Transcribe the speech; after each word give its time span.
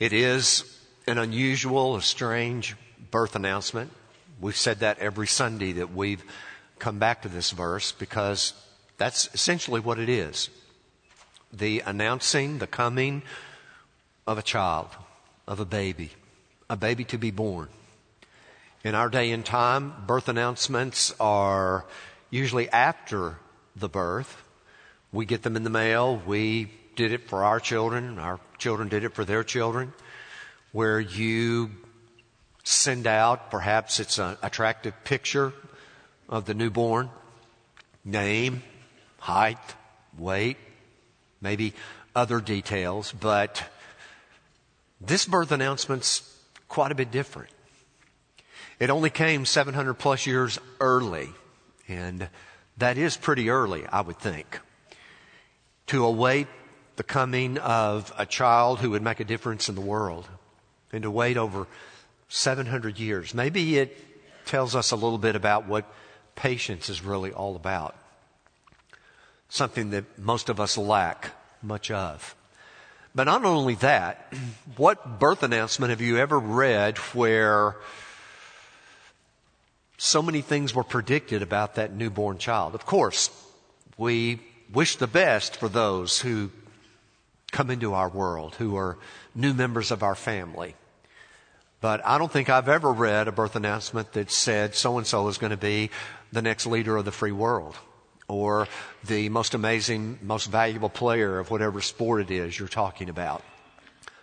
It 0.00 0.12
is 0.12 0.64
an 1.06 1.18
unusual, 1.18 1.94
a 1.94 2.02
strange 2.02 2.74
birth 3.12 3.36
announcement. 3.36 3.92
We've 4.40 4.56
said 4.56 4.80
that 4.80 4.98
every 4.98 5.28
Sunday 5.28 5.72
that 5.72 5.94
we've 5.94 6.24
come 6.80 6.98
back 6.98 7.22
to 7.22 7.28
this 7.28 7.52
verse 7.52 7.92
because 7.92 8.54
that's 8.98 9.32
essentially 9.34 9.78
what 9.78 10.00
it 10.00 10.08
is. 10.08 10.50
The 11.52 11.80
announcing 11.86 12.58
the 12.58 12.66
coming 12.66 13.22
of 14.26 14.36
a 14.36 14.42
child, 14.42 14.88
of 15.46 15.60
a 15.60 15.64
baby, 15.64 16.10
a 16.68 16.76
baby 16.76 17.04
to 17.04 17.18
be 17.18 17.30
born. 17.30 17.68
In 18.82 18.96
our 18.96 19.08
day 19.08 19.30
and 19.30 19.46
time, 19.46 19.94
birth 20.08 20.28
announcements 20.28 21.14
are 21.20 21.84
usually 22.30 22.68
after 22.70 23.38
the 23.76 23.88
birth. 23.88 24.42
We 25.12 25.24
get 25.24 25.42
them 25.44 25.54
in 25.54 25.62
the 25.62 25.70
mail. 25.70 26.20
We 26.26 26.72
did 26.96 27.12
it 27.12 27.28
for 27.28 27.44
our 27.44 27.60
children. 27.60 28.18
Our 28.18 28.40
children 28.58 28.88
did 28.88 29.04
it 29.04 29.14
for 29.14 29.24
their 29.24 29.44
children. 29.44 29.92
Where 30.72 31.00
you 31.00 31.70
send 32.64 33.06
out, 33.06 33.50
perhaps 33.50 34.00
it's 34.00 34.18
an 34.18 34.36
attractive 34.42 34.94
picture 35.04 35.52
of 36.28 36.46
the 36.46 36.54
newborn, 36.54 37.10
name, 38.04 38.62
height, 39.18 39.58
weight, 40.18 40.56
maybe 41.40 41.74
other 42.16 42.40
details, 42.40 43.12
but 43.12 43.62
this 45.00 45.26
birth 45.26 45.52
announcement's 45.52 46.22
quite 46.68 46.92
a 46.92 46.94
bit 46.94 47.10
different. 47.10 47.50
It 48.80 48.90
only 48.90 49.10
came 49.10 49.44
700 49.44 49.94
plus 49.94 50.26
years 50.26 50.58
early, 50.80 51.28
and 51.86 52.28
that 52.78 52.98
is 52.98 53.16
pretty 53.16 53.50
early, 53.50 53.86
I 53.86 54.00
would 54.00 54.18
think, 54.18 54.58
to 55.88 56.04
await 56.04 56.48
the 56.96 57.02
coming 57.02 57.58
of 57.58 58.12
a 58.16 58.26
child 58.26 58.80
who 58.80 58.90
would 58.90 59.02
make 59.02 59.20
a 59.20 59.24
difference 59.24 59.68
in 59.68 59.74
the 59.74 59.80
world, 59.80 60.28
and 60.92 61.02
to 61.02 61.10
wait 61.10 61.36
over 61.36 61.66
700 62.28 62.98
years. 62.98 63.34
Maybe 63.34 63.78
it 63.78 63.96
tells 64.46 64.74
us 64.74 64.90
a 64.90 64.96
little 64.96 65.18
bit 65.18 65.36
about 65.36 65.66
what 65.66 65.84
patience 66.36 66.88
is 66.88 67.02
really 67.02 67.32
all 67.32 67.56
about. 67.56 67.96
Something 69.48 69.90
that 69.90 70.18
most 70.18 70.48
of 70.48 70.60
us 70.60 70.76
lack 70.76 71.32
much 71.62 71.90
of. 71.90 72.34
But 73.14 73.24
not 73.24 73.44
only 73.44 73.74
that, 73.76 74.32
what 74.76 75.18
birth 75.18 75.42
announcement 75.42 75.90
have 75.90 76.00
you 76.00 76.18
ever 76.18 76.38
read 76.38 76.98
where 76.98 77.76
so 79.96 80.20
many 80.22 80.42
things 80.42 80.74
were 80.74 80.84
predicted 80.84 81.42
about 81.42 81.76
that 81.76 81.92
newborn 81.92 82.38
child? 82.38 82.74
Of 82.74 82.84
course, 82.84 83.30
we 83.96 84.40
wish 84.72 84.96
the 84.96 85.06
best 85.06 85.56
for 85.56 85.68
those 85.68 86.20
who 86.20 86.50
come 87.54 87.70
into 87.70 87.94
our 87.94 88.08
world, 88.08 88.56
who 88.56 88.76
are 88.76 88.98
new 89.34 89.54
members 89.54 89.90
of 89.90 90.02
our 90.02 90.16
family. 90.16 90.74
But 91.80 92.04
I 92.04 92.18
don't 92.18 92.30
think 92.30 92.50
I've 92.50 92.68
ever 92.68 92.92
read 92.92 93.28
a 93.28 93.32
birth 93.32 93.56
announcement 93.56 94.12
that 94.14 94.30
said 94.30 94.74
so 94.74 94.98
and 94.98 95.06
so 95.06 95.28
is 95.28 95.38
going 95.38 95.50
to 95.50 95.56
be 95.56 95.90
the 96.32 96.42
next 96.42 96.66
leader 96.66 96.96
of 96.96 97.04
the 97.04 97.12
free 97.12 97.32
world 97.32 97.76
or 98.26 98.66
the 99.04 99.28
most 99.28 99.54
amazing, 99.54 100.18
most 100.22 100.46
valuable 100.46 100.88
player 100.88 101.38
of 101.38 101.50
whatever 101.50 101.80
sport 101.80 102.22
it 102.22 102.30
is 102.30 102.58
you're 102.58 102.68
talking 102.68 103.08
about. 103.08 103.42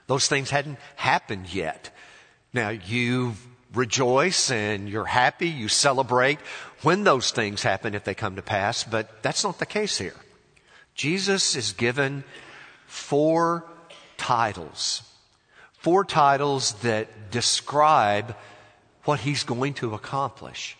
Those 0.08 0.28
things 0.28 0.50
hadn't 0.50 0.78
happened 0.96 1.54
yet. 1.54 1.96
Now 2.52 2.70
you 2.70 3.36
rejoice 3.74 4.52
and 4.52 4.90
you're 4.90 5.06
happy, 5.06 5.48
you 5.48 5.70
celebrate 5.70 6.40
when 6.82 7.06
those 7.06 7.32
things 7.32 7.64
happen 7.64 7.96
if 7.96 8.04
they 8.04 8.16
come 8.16 8.36
to 8.36 8.42
pass, 8.42 8.84
but 8.84 9.24
that's 9.24 9.46
not 9.46 9.60
the 9.60 9.66
case 9.66 9.98
here. 9.98 10.18
Jesus 10.96 11.56
is 11.56 11.72
given 11.72 12.26
four 12.92 13.66
titles. 14.18 15.02
Four 15.80 16.04
titles 16.04 16.74
that 16.82 17.32
describe 17.32 18.36
what 19.06 19.22
he's 19.22 19.44
going 19.44 19.76
to 19.76 19.94
accomplish 19.94 20.78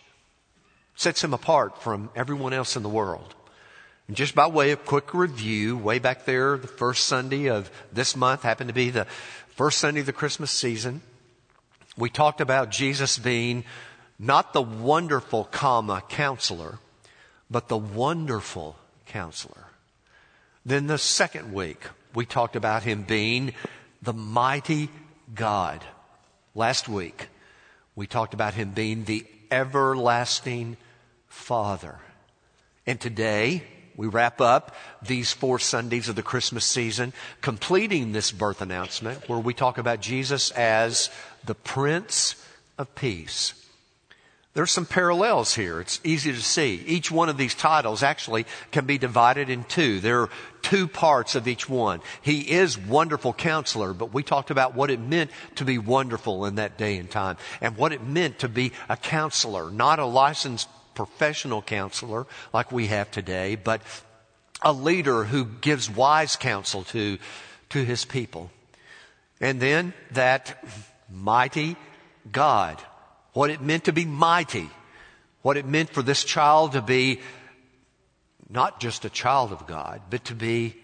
sets 0.94 1.24
him 1.24 1.32
apart 1.32 1.82
from 1.82 2.10
everyone 2.14 2.52
else 2.52 2.76
in 2.76 2.82
the 2.82 2.88
world. 2.88 3.34
And 4.08 4.16
just 4.16 4.34
by 4.34 4.46
way 4.46 4.72
of 4.72 4.84
quick 4.84 5.14
review, 5.14 5.78
way 5.78 5.98
back 5.98 6.26
there, 6.26 6.58
the 6.58 6.68
first 6.68 7.06
Sunday 7.06 7.48
of 7.48 7.70
this 7.92 8.14
month 8.14 8.42
happened 8.42 8.68
to 8.68 8.74
be 8.74 8.90
the 8.90 9.06
first 9.56 9.78
Sunday 9.78 10.00
of 10.00 10.06
the 10.06 10.12
Christmas 10.12 10.50
season. 10.50 11.00
We 11.96 12.10
talked 12.10 12.42
about 12.42 12.70
Jesus 12.70 13.18
being 13.18 13.64
not 14.18 14.52
the 14.52 14.62
wonderful 14.62 15.44
comma 15.44 16.02
counselor, 16.10 16.78
but 17.50 17.68
the 17.68 17.78
wonderful 17.78 18.76
counselor. 19.06 19.66
Then 20.64 20.86
the 20.86 20.98
second 20.98 21.52
week, 21.52 21.82
we 22.14 22.26
talked 22.26 22.56
about 22.56 22.82
him 22.82 23.02
being 23.02 23.54
the 24.02 24.12
mighty 24.12 24.88
God. 25.34 25.84
Last 26.54 26.88
week, 26.88 27.28
we 27.94 28.06
talked 28.06 28.34
about 28.34 28.54
him 28.54 28.70
being 28.70 29.04
the 29.04 29.26
everlasting 29.50 30.76
Father. 31.28 31.98
And 32.86 33.00
today, 33.00 33.62
we 33.96 34.06
wrap 34.06 34.40
up 34.40 34.74
these 35.02 35.32
four 35.32 35.58
Sundays 35.58 36.08
of 36.08 36.16
the 36.16 36.22
Christmas 36.22 36.64
season, 36.64 37.12
completing 37.40 38.12
this 38.12 38.32
birth 38.32 38.60
announcement 38.60 39.28
where 39.28 39.38
we 39.38 39.54
talk 39.54 39.78
about 39.78 40.00
Jesus 40.00 40.50
as 40.52 41.10
the 41.44 41.54
Prince 41.54 42.34
of 42.78 42.94
Peace. 42.94 43.54
There's 44.54 44.70
some 44.70 44.84
parallels 44.84 45.54
here. 45.54 45.80
It's 45.80 45.98
easy 46.04 46.30
to 46.30 46.42
see. 46.42 46.74
Each 46.86 47.10
one 47.10 47.30
of 47.30 47.38
these 47.38 47.54
titles 47.54 48.02
actually 48.02 48.44
can 48.70 48.84
be 48.84 48.98
divided 48.98 49.48
in 49.48 49.64
two. 49.64 49.98
There 49.98 50.20
are 50.20 50.30
two 50.60 50.86
parts 50.86 51.34
of 51.34 51.48
each 51.48 51.70
one. 51.70 52.02
He 52.20 52.40
is 52.50 52.76
wonderful 52.76 53.32
counselor, 53.32 53.94
but 53.94 54.12
we 54.12 54.22
talked 54.22 54.50
about 54.50 54.74
what 54.74 54.90
it 54.90 55.00
meant 55.00 55.30
to 55.54 55.64
be 55.64 55.78
wonderful 55.78 56.44
in 56.44 56.56
that 56.56 56.76
day 56.76 56.98
and 56.98 57.10
time 57.10 57.38
and 57.62 57.78
what 57.78 57.92
it 57.92 58.04
meant 58.04 58.40
to 58.40 58.48
be 58.48 58.72
a 58.90 58.96
counselor, 58.98 59.70
not 59.70 59.98
a 59.98 60.04
licensed 60.04 60.68
professional 60.94 61.62
counselor 61.62 62.26
like 62.52 62.70
we 62.70 62.88
have 62.88 63.10
today, 63.10 63.54
but 63.56 63.80
a 64.60 64.72
leader 64.72 65.24
who 65.24 65.46
gives 65.46 65.88
wise 65.88 66.36
counsel 66.36 66.84
to, 66.84 67.16
to 67.70 67.82
his 67.82 68.04
people. 68.04 68.50
And 69.40 69.60
then 69.60 69.94
that 70.10 70.62
mighty 71.10 71.76
God 72.30 72.82
what 73.32 73.50
it 73.50 73.60
meant 73.60 73.84
to 73.84 73.92
be 73.92 74.04
mighty, 74.04 74.68
what 75.42 75.56
it 75.56 75.66
meant 75.66 75.90
for 75.90 76.02
this 76.02 76.24
child 76.24 76.72
to 76.72 76.82
be 76.82 77.20
not 78.48 78.80
just 78.80 79.04
a 79.04 79.10
child 79.10 79.52
of 79.52 79.66
God, 79.66 80.02
but 80.10 80.24
to 80.26 80.34
be 80.34 80.76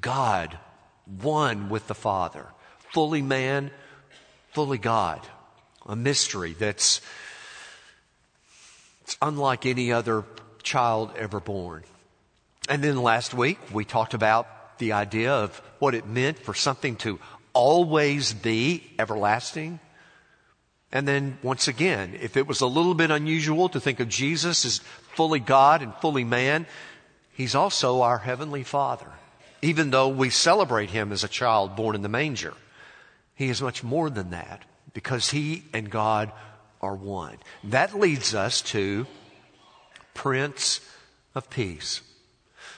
God, 0.00 0.58
one 1.20 1.68
with 1.68 1.86
the 1.86 1.94
Father, 1.94 2.46
fully 2.92 3.22
man, 3.22 3.70
fully 4.52 4.78
God. 4.78 5.20
A 5.86 5.96
mystery 5.96 6.52
that's 6.52 7.00
it's 9.02 9.16
unlike 9.20 9.66
any 9.66 9.92
other 9.92 10.24
child 10.62 11.10
ever 11.16 11.40
born. 11.40 11.82
And 12.68 12.84
then 12.84 13.02
last 13.02 13.34
week 13.34 13.58
we 13.72 13.84
talked 13.84 14.14
about 14.14 14.78
the 14.78 14.92
idea 14.92 15.32
of 15.32 15.56
what 15.80 15.94
it 15.94 16.06
meant 16.06 16.38
for 16.38 16.54
something 16.54 16.96
to 16.96 17.18
always 17.52 18.32
be 18.32 18.88
everlasting 18.98 19.80
and 20.92 21.06
then 21.06 21.38
once 21.42 21.68
again, 21.68 22.18
if 22.20 22.36
it 22.36 22.46
was 22.46 22.60
a 22.60 22.66
little 22.66 22.94
bit 22.94 23.10
unusual 23.10 23.68
to 23.68 23.80
think 23.80 24.00
of 24.00 24.08
Jesus 24.08 24.64
as 24.64 24.78
fully 25.14 25.38
God 25.38 25.82
and 25.82 25.94
fully 25.96 26.24
man, 26.24 26.66
He's 27.32 27.54
also 27.54 28.02
our 28.02 28.18
Heavenly 28.18 28.64
Father. 28.64 29.06
Even 29.62 29.90
though 29.90 30.08
we 30.08 30.30
celebrate 30.30 30.90
Him 30.90 31.12
as 31.12 31.22
a 31.22 31.28
child 31.28 31.76
born 31.76 31.94
in 31.94 32.02
the 32.02 32.08
manger, 32.08 32.54
He 33.34 33.48
is 33.48 33.62
much 33.62 33.84
more 33.84 34.10
than 34.10 34.30
that 34.30 34.64
because 34.92 35.30
He 35.30 35.64
and 35.72 35.90
God 35.90 36.32
are 36.80 36.94
one. 36.94 37.36
That 37.64 37.98
leads 37.98 38.34
us 38.34 38.62
to 38.62 39.06
Prince 40.14 40.80
of 41.34 41.48
Peace. 41.50 42.00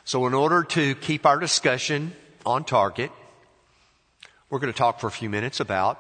So 0.04 0.26
in 0.26 0.34
order 0.34 0.64
to 0.64 0.94
keep 0.96 1.24
our 1.24 1.38
discussion 1.38 2.12
on 2.44 2.64
target, 2.64 3.10
we're 4.50 4.58
going 4.58 4.72
to 4.72 4.78
talk 4.78 5.00
for 5.00 5.06
a 5.06 5.12
few 5.12 5.30
minutes 5.30 5.60
about 5.60 5.98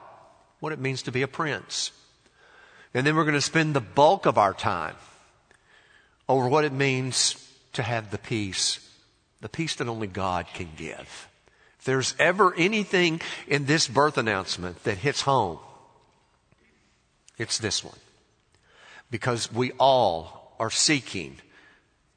what 0.60 0.72
it 0.72 0.78
means 0.78 1.02
to 1.02 1.12
be 1.12 1.22
a 1.22 1.28
prince. 1.28 1.90
And 2.94 3.06
then 3.06 3.16
we're 3.16 3.24
going 3.24 3.34
to 3.34 3.40
spend 3.40 3.74
the 3.74 3.80
bulk 3.80 4.26
of 4.26 4.36
our 4.38 4.52
time 4.52 4.96
over 6.28 6.48
what 6.48 6.64
it 6.64 6.72
means 6.72 7.36
to 7.72 7.82
have 7.82 8.10
the 8.10 8.18
peace, 8.18 8.78
the 9.40 9.48
peace 9.48 9.74
that 9.76 9.88
only 9.88 10.06
God 10.06 10.46
can 10.52 10.68
give. 10.76 11.28
If 11.78 11.84
there's 11.84 12.14
ever 12.18 12.54
anything 12.54 13.20
in 13.48 13.66
this 13.66 13.88
birth 13.88 14.18
announcement 14.18 14.84
that 14.84 14.98
hits 14.98 15.22
home, 15.22 15.58
it's 17.38 17.58
this 17.58 17.82
one. 17.82 17.98
Because 19.10 19.52
we 19.52 19.72
all 19.72 20.54
are 20.60 20.70
seeking 20.70 21.38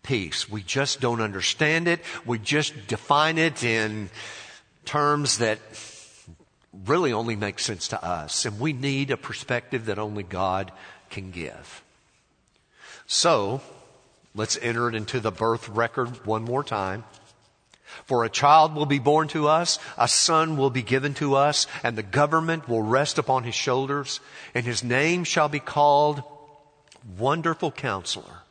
peace. 0.04 0.50
We 0.50 0.62
just 0.62 1.02
don't 1.02 1.22
understand 1.22 1.88
it. 1.88 2.02
We 2.26 2.38
just 2.38 2.88
define 2.88 3.38
it 3.38 3.64
in 3.64 4.10
terms 4.86 5.40
that 5.40 5.60
really 6.86 7.14
only 7.14 7.36
makes 7.36 7.64
sense 7.64 7.88
to 7.90 8.04
us. 8.04 8.46
And 8.46 8.60
we 8.60 8.74
need 8.74 9.12
a 9.12 9.18
perspective 9.18 9.86
that 9.86 10.00
only 10.00 10.24
God 10.24 10.72
can 11.10 11.32
give. 11.32 11.84
So, 13.08 13.62
let's 14.34 14.58
enter 14.62 14.90
it 14.90 14.96
into 14.96 15.20
the 15.20 15.32
birth 15.32 15.70
record 15.70 16.26
one 16.26 16.44
more 16.44 16.64
time. 16.64 17.04
For 18.06 18.24
a 18.24 18.30
child 18.30 18.76
will 18.76 18.86
be 18.86 19.00
born 19.00 19.28
to 19.30 19.48
us, 19.48 19.80
a 19.98 20.08
son 20.08 20.58
will 20.58 20.70
be 20.70 20.82
given 20.82 21.14
to 21.16 21.36
us, 21.36 21.66
and 21.84 21.98
the 21.98 22.04
government 22.04 22.68
will 22.68 22.82
rest 22.82 23.18
upon 23.18 23.44
his 23.44 23.56
shoulders, 23.56 24.20
and 24.54 24.66
his 24.66 24.84
name 24.84 25.24
shall 25.24 25.48
be 25.48 25.60
called 25.60 26.22
Wonderful 27.18 27.72
Counselor, 27.72 28.42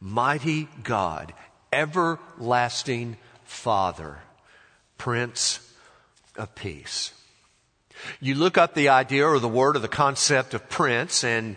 Mighty 0.00 0.68
God, 0.82 1.32
Everlasting 1.72 3.16
Father, 3.44 4.18
Prince 4.98 5.60
of 6.36 6.54
Peace. 6.54 7.12
You 8.20 8.34
look 8.34 8.58
up 8.58 8.74
the 8.74 8.90
idea 8.90 9.26
or 9.26 9.38
the 9.38 9.48
word 9.48 9.76
or 9.76 9.80
the 9.80 9.88
concept 9.88 10.54
of 10.54 10.68
prince, 10.68 11.24
and 11.24 11.56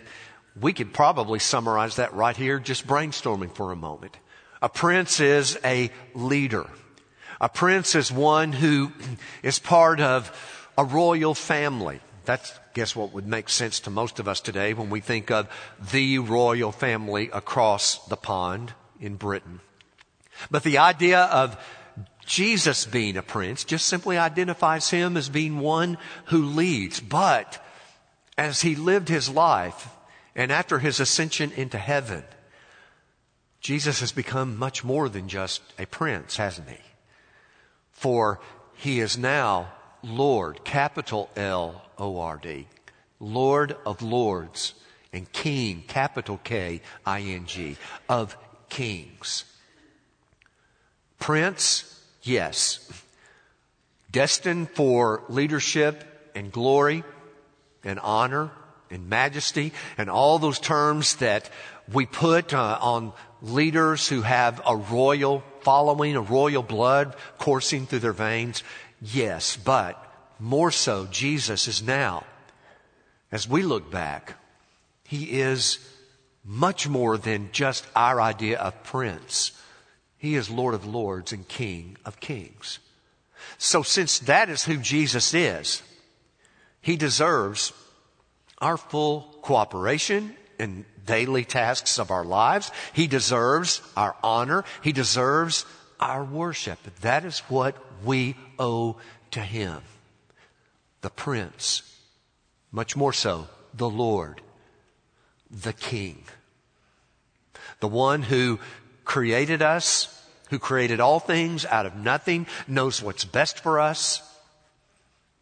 we 0.60 0.72
could 0.72 0.92
probably 0.92 1.38
summarize 1.38 1.96
that 1.96 2.14
right 2.14 2.36
here, 2.36 2.58
just 2.58 2.86
brainstorming 2.86 3.54
for 3.54 3.72
a 3.72 3.76
moment. 3.76 4.16
A 4.62 4.68
prince 4.68 5.20
is 5.20 5.58
a 5.64 5.90
leader. 6.14 6.66
A 7.40 7.48
prince 7.48 7.94
is 7.94 8.10
one 8.10 8.52
who 8.52 8.92
is 9.42 9.58
part 9.58 10.00
of 10.00 10.30
a 10.78 10.84
royal 10.84 11.34
family. 11.34 12.00
That's, 12.24 12.58
guess, 12.72 12.96
what 12.96 13.12
would 13.12 13.26
make 13.26 13.48
sense 13.48 13.80
to 13.80 13.90
most 13.90 14.18
of 14.18 14.28
us 14.28 14.40
today 14.40 14.72
when 14.72 14.88
we 14.88 15.00
think 15.00 15.30
of 15.30 15.48
the 15.92 16.18
royal 16.20 16.72
family 16.72 17.28
across 17.32 17.98
the 18.06 18.16
pond 18.16 18.72
in 18.98 19.16
Britain. 19.16 19.60
But 20.50 20.62
the 20.62 20.78
idea 20.78 21.20
of 21.20 21.56
Jesus 22.24 22.86
being 22.86 23.16
a 23.16 23.22
prince 23.22 23.64
just 23.64 23.86
simply 23.86 24.18
identifies 24.18 24.90
him 24.90 25.16
as 25.16 25.28
being 25.28 25.58
one 25.58 25.98
who 26.26 26.44
leads. 26.44 27.00
But 27.00 27.62
as 28.36 28.62
he 28.62 28.74
lived 28.74 29.08
his 29.08 29.28
life 29.28 29.88
and 30.34 30.50
after 30.50 30.78
his 30.78 31.00
ascension 31.00 31.52
into 31.52 31.78
heaven, 31.78 32.24
Jesus 33.60 34.00
has 34.00 34.12
become 34.12 34.58
much 34.58 34.84
more 34.84 35.08
than 35.08 35.28
just 35.28 35.62
a 35.78 35.86
prince, 35.86 36.36
hasn't 36.36 36.68
he? 36.68 36.80
For 37.92 38.40
he 38.74 39.00
is 39.00 39.16
now 39.16 39.72
Lord, 40.02 40.64
capital 40.64 41.30
L 41.34 41.82
O 41.96 42.18
R 42.18 42.36
D, 42.36 42.68
Lord 43.20 43.76
of 43.86 44.02
Lords, 44.02 44.74
and 45.12 45.30
King, 45.32 45.84
capital 45.86 46.38
K 46.44 46.82
I 47.06 47.20
N 47.22 47.46
G, 47.46 47.76
of 48.08 48.36
kings. 48.68 49.44
Prince, 51.18 51.93
yes. 52.24 52.80
Destined 54.10 54.70
for 54.70 55.22
leadership 55.28 56.30
and 56.34 56.50
glory 56.50 57.04
and 57.84 58.00
honor 58.00 58.50
and 58.90 59.08
majesty 59.08 59.72
and 59.98 60.10
all 60.10 60.38
those 60.38 60.58
terms 60.58 61.16
that 61.16 61.50
we 61.92 62.06
put 62.06 62.54
uh, 62.54 62.78
on 62.80 63.12
leaders 63.42 64.08
who 64.08 64.22
have 64.22 64.60
a 64.66 64.76
royal 64.76 65.42
following, 65.60 66.16
a 66.16 66.20
royal 66.20 66.62
blood 66.62 67.14
coursing 67.38 67.86
through 67.86 67.98
their 68.00 68.12
veins? 68.12 68.62
Yes, 69.00 69.56
but 69.56 70.00
more 70.38 70.70
so, 70.70 71.06
Jesus 71.06 71.68
is 71.68 71.82
now, 71.82 72.24
as 73.30 73.48
we 73.48 73.62
look 73.62 73.90
back, 73.90 74.34
he 75.04 75.40
is 75.40 75.78
much 76.44 76.88
more 76.88 77.16
than 77.16 77.50
just 77.52 77.86
our 77.94 78.20
idea 78.20 78.58
of 78.58 78.82
prince. 78.84 79.52
He 80.24 80.36
is 80.36 80.48
Lord 80.48 80.72
of 80.72 80.86
lords 80.86 81.34
and 81.34 81.46
King 81.46 81.98
of 82.06 82.18
kings. 82.18 82.78
So 83.58 83.82
since 83.82 84.20
that 84.20 84.48
is 84.48 84.64
who 84.64 84.78
Jesus 84.78 85.34
is, 85.34 85.82
he 86.80 86.96
deserves 86.96 87.74
our 88.56 88.78
full 88.78 89.36
cooperation 89.42 90.34
in 90.58 90.86
daily 91.04 91.44
tasks 91.44 91.98
of 91.98 92.10
our 92.10 92.24
lives. 92.24 92.70
He 92.94 93.06
deserves 93.06 93.82
our 93.98 94.16
honor. 94.22 94.64
He 94.82 94.92
deserves 94.92 95.66
our 96.00 96.24
worship. 96.24 96.78
That 97.02 97.26
is 97.26 97.40
what 97.40 97.76
we 98.02 98.34
owe 98.58 98.96
to 99.32 99.40
Him. 99.40 99.82
The 101.02 101.10
Prince, 101.10 101.82
much 102.72 102.96
more 102.96 103.12
so, 103.12 103.48
the 103.74 103.90
Lord, 103.90 104.40
the 105.50 105.74
King, 105.74 106.24
the 107.80 107.88
one 107.88 108.22
who 108.22 108.58
created 109.04 109.62
us, 109.62 110.22
who 110.50 110.58
created 110.58 111.00
all 111.00 111.20
things 111.20 111.64
out 111.66 111.86
of 111.86 111.96
nothing, 111.96 112.46
knows 112.66 113.02
what's 113.02 113.24
best 113.24 113.60
for 113.60 113.80
us. 113.80 114.22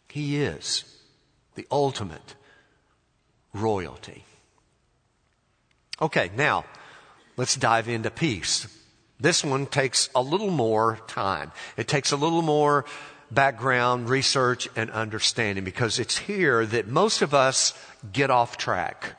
He 0.09 0.43
is 0.43 0.85
the 1.55 1.67
ultimate 1.70 2.35
royalty. 3.53 4.25
Okay, 6.00 6.31
now 6.37 6.64
let's 7.37 7.56
dive 7.56 7.88
into 7.88 8.11
peace. 8.11 8.67
This 9.20 9.44
one 9.44 9.67
takes 9.67 10.11
a 10.14 10.23
little 10.23 10.50
more 10.50 10.99
time. 11.06 11.53
It 11.76 11.87
takes 11.87 12.11
a 12.12 12.17
little 12.17 12.43
more 12.43 12.85
background, 13.31 14.11
research, 14.11 14.69
and 14.76 14.91
understanding 14.91 15.64
because 15.64 15.99
it's 15.99 16.19
here 16.19 16.67
that 16.67 16.88
most 16.88 17.23
of 17.23 17.32
us 17.32 17.73
get 18.12 18.31
off 18.31 18.56
track. 18.56 19.17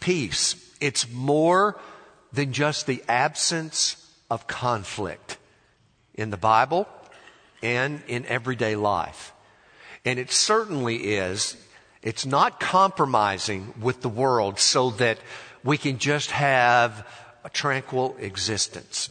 Peace. 0.00 0.56
It's 0.80 1.08
more 1.10 1.78
than 2.32 2.52
just 2.52 2.86
the 2.86 3.02
absence 3.08 3.96
of 4.30 4.46
conflict 4.46 5.36
in 6.14 6.30
the 6.30 6.36
Bible 6.36 6.88
and 7.62 8.02
in 8.08 8.26
everyday 8.26 8.76
life. 8.76 9.32
And 10.04 10.18
it 10.18 10.30
certainly 10.30 10.96
is, 10.96 11.56
it's 12.02 12.26
not 12.26 12.58
compromising 12.58 13.74
with 13.80 14.02
the 14.02 14.08
world 14.08 14.58
so 14.58 14.90
that 14.92 15.18
we 15.62 15.78
can 15.78 15.98
just 15.98 16.30
have 16.32 17.06
a 17.44 17.50
tranquil 17.50 18.16
existence. 18.18 19.10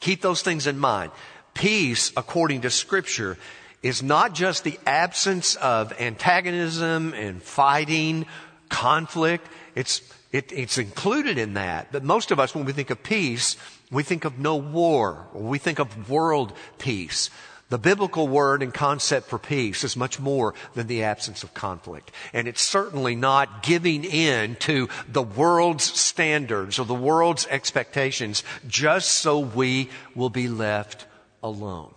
Keep 0.00 0.22
those 0.22 0.42
things 0.42 0.66
in 0.66 0.78
mind. 0.78 1.10
Peace, 1.54 2.12
according 2.16 2.62
to 2.62 2.70
scripture, 2.70 3.36
is 3.82 4.02
not 4.02 4.34
just 4.34 4.64
the 4.64 4.78
absence 4.86 5.56
of 5.56 5.92
antagonism 6.00 7.12
and 7.14 7.42
fighting, 7.42 8.26
conflict. 8.68 9.46
It's, 9.74 10.00
it, 10.30 10.52
it's 10.52 10.78
included 10.78 11.38
in 11.38 11.54
that. 11.54 11.90
But 11.90 12.04
most 12.04 12.30
of 12.30 12.38
us, 12.38 12.54
when 12.54 12.64
we 12.64 12.72
think 12.72 12.90
of 12.90 13.02
peace, 13.02 13.56
we 13.90 14.02
think 14.02 14.24
of 14.24 14.38
no 14.38 14.56
war, 14.56 15.26
or 15.32 15.42
we 15.42 15.58
think 15.58 15.78
of 15.78 16.10
world 16.10 16.52
peace. 16.78 17.30
The 17.70 17.78
biblical 17.78 18.28
word 18.28 18.62
and 18.62 18.72
concept 18.72 19.28
for 19.28 19.38
peace 19.38 19.84
is 19.84 19.96
much 19.96 20.18
more 20.18 20.54
than 20.74 20.86
the 20.86 21.04
absence 21.04 21.42
of 21.42 21.52
conflict. 21.52 22.10
And 22.32 22.48
it's 22.48 22.62
certainly 22.62 23.14
not 23.14 23.62
giving 23.62 24.04
in 24.04 24.56
to 24.60 24.88
the 25.06 25.22
world's 25.22 25.84
standards 25.84 26.78
or 26.78 26.86
the 26.86 26.94
world's 26.94 27.46
expectations 27.46 28.42
just 28.66 29.10
so 29.10 29.38
we 29.38 29.90
will 30.14 30.30
be 30.30 30.48
left 30.48 31.06
alone. 31.42 31.92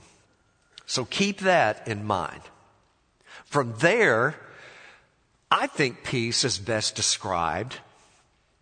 So 0.86 1.06
keep 1.06 1.40
that 1.40 1.88
in 1.88 2.06
mind. 2.06 2.42
From 3.46 3.74
there, 3.80 4.36
I 5.50 5.68
think 5.68 6.04
peace 6.04 6.44
is 6.44 6.58
best 6.58 6.96
described 6.96 7.78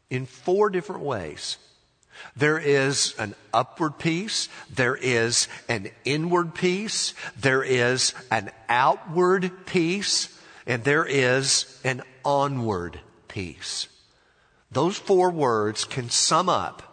in 0.10 0.26
four 0.26 0.70
different 0.70 1.02
ways. 1.02 1.58
There 2.36 2.58
is 2.58 3.16
an 3.18 3.36
upward 3.54 3.98
peace. 3.98 4.50
There 4.74 4.96
is 4.96 5.48
an 5.68 5.90
inward 6.04 6.54
peace. 6.54 7.14
There 7.40 7.64
is 7.64 8.14
an 8.30 8.52
outward 8.68 9.66
peace. 9.66 10.38
And 10.66 10.84
there 10.84 11.06
is 11.06 11.80
an 11.84 12.02
onward 12.26 13.00
peace. 13.28 13.88
Those 14.72 14.98
four 14.98 15.32
words 15.32 15.86
can 15.86 16.10
sum 16.10 16.50
up 16.50 16.84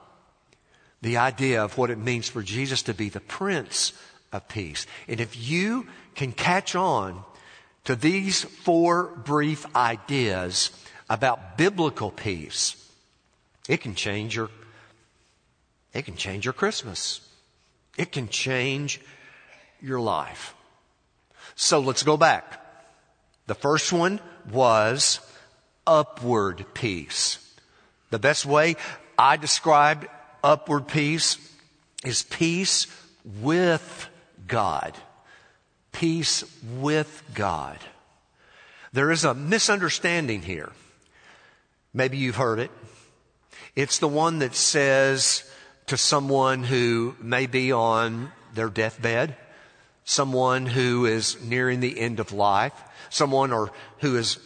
the 1.02 1.18
idea 1.18 1.62
of 1.62 1.76
what 1.76 1.90
it 1.90 1.98
means 1.98 2.28
for 2.28 2.42
Jesus 2.42 2.82
to 2.84 2.94
be 2.94 3.08
the 3.08 3.20
Prince 3.20 3.92
of 4.32 4.48
Peace. 4.48 4.86
And 5.08 5.20
if 5.20 5.36
you 5.36 5.86
can 6.14 6.32
catch 6.32 6.74
on 6.74 7.22
to 7.84 7.94
these 7.94 8.44
four 8.44 9.04
brief 9.04 9.66
ideas 9.76 10.70
about 11.08 11.58
biblical 11.58 12.10
peace, 12.10 12.85
it 13.68 13.80
can 13.80 13.94
change 13.94 14.36
your 14.36 14.50
it 15.96 16.04
can 16.04 16.16
change 16.16 16.44
your 16.44 16.52
Christmas. 16.52 17.26
It 17.96 18.12
can 18.12 18.28
change 18.28 19.00
your 19.80 19.98
life. 19.98 20.54
So 21.54 21.80
let's 21.80 22.02
go 22.02 22.18
back. 22.18 22.62
The 23.46 23.54
first 23.54 23.94
one 23.94 24.20
was 24.52 25.20
upward 25.86 26.66
peace. 26.74 27.38
The 28.10 28.18
best 28.18 28.44
way 28.44 28.76
I 29.18 29.38
described 29.38 30.06
upward 30.44 30.86
peace 30.86 31.38
is 32.04 32.24
peace 32.24 32.86
with 33.40 34.08
God. 34.46 34.94
Peace 35.92 36.44
with 36.78 37.22
God. 37.32 37.78
There 38.92 39.10
is 39.10 39.24
a 39.24 39.34
misunderstanding 39.34 40.42
here. 40.42 40.72
Maybe 41.94 42.18
you've 42.18 42.36
heard 42.36 42.58
it. 42.58 42.70
It's 43.76 43.98
the 43.98 44.08
one 44.08 44.38
that 44.38 44.54
says 44.54 45.44
to 45.86 45.98
someone 45.98 46.64
who 46.64 47.14
may 47.20 47.46
be 47.46 47.72
on 47.72 48.32
their 48.54 48.70
deathbed, 48.70 49.36
someone 50.04 50.64
who 50.64 51.04
is 51.04 51.40
nearing 51.42 51.80
the 51.80 52.00
end 52.00 52.18
of 52.18 52.32
life, 52.32 52.72
someone 53.10 53.52
or 53.52 53.70
who 53.98 54.16
is 54.16 54.38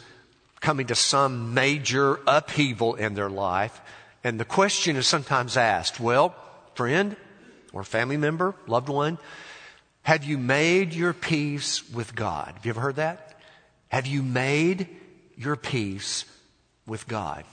coming 0.61 0.89
to 0.89 0.97
some 0.97 1.55
major 1.55 2.19
upheaval 2.27 2.97
in 2.97 3.15
their 3.15 3.31
life. 3.31 3.81
And 4.25 4.39
the 4.39 4.45
question 4.45 4.97
is 4.97 5.07
sometimes 5.07 5.57
asked, 5.57 6.01
well, 6.01 6.35
friend 6.75 7.17
or 7.73 7.85
family 7.85 8.17
member, 8.17 8.57
loved 8.67 8.89
one, 8.89 9.17
Have 10.03 10.25
you 10.25 10.39
made 10.39 10.93
your 10.93 11.13
peace 11.13 11.89
with 11.91 12.17
God? 12.17 12.55
Have 12.57 12.67
you 12.67 12.71
ever 12.71 12.81
heard 12.81 12.97
that? 12.97 13.39
Have 13.89 14.07
you 14.07 14.23
made 14.23 14.89
your 15.37 15.55
peace 15.55 16.25
with 16.85 17.07
God? 17.07 17.45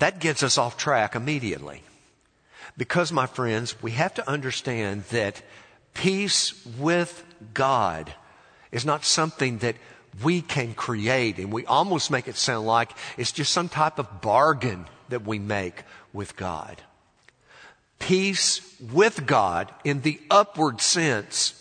That 0.00 0.18
gets 0.18 0.42
us 0.42 0.58
off 0.58 0.76
track 0.76 1.14
immediately. 1.14 1.82
Because, 2.76 3.12
my 3.12 3.26
friends, 3.26 3.80
we 3.82 3.92
have 3.92 4.14
to 4.14 4.28
understand 4.28 5.04
that 5.10 5.42
peace 5.94 6.54
with 6.78 7.22
God 7.52 8.12
is 8.72 8.86
not 8.86 9.04
something 9.04 9.58
that 9.58 9.76
we 10.24 10.40
can 10.40 10.74
create, 10.74 11.38
and 11.38 11.52
we 11.52 11.66
almost 11.66 12.10
make 12.10 12.28
it 12.28 12.36
sound 12.36 12.66
like 12.66 12.90
it's 13.16 13.32
just 13.32 13.52
some 13.52 13.68
type 13.68 13.98
of 13.98 14.20
bargain 14.20 14.86
that 15.10 15.26
we 15.26 15.38
make 15.38 15.82
with 16.12 16.34
God. 16.36 16.80
Peace 17.98 18.62
with 18.92 19.26
God 19.26 19.72
in 19.84 20.00
the 20.00 20.18
upward 20.30 20.80
sense 20.80 21.59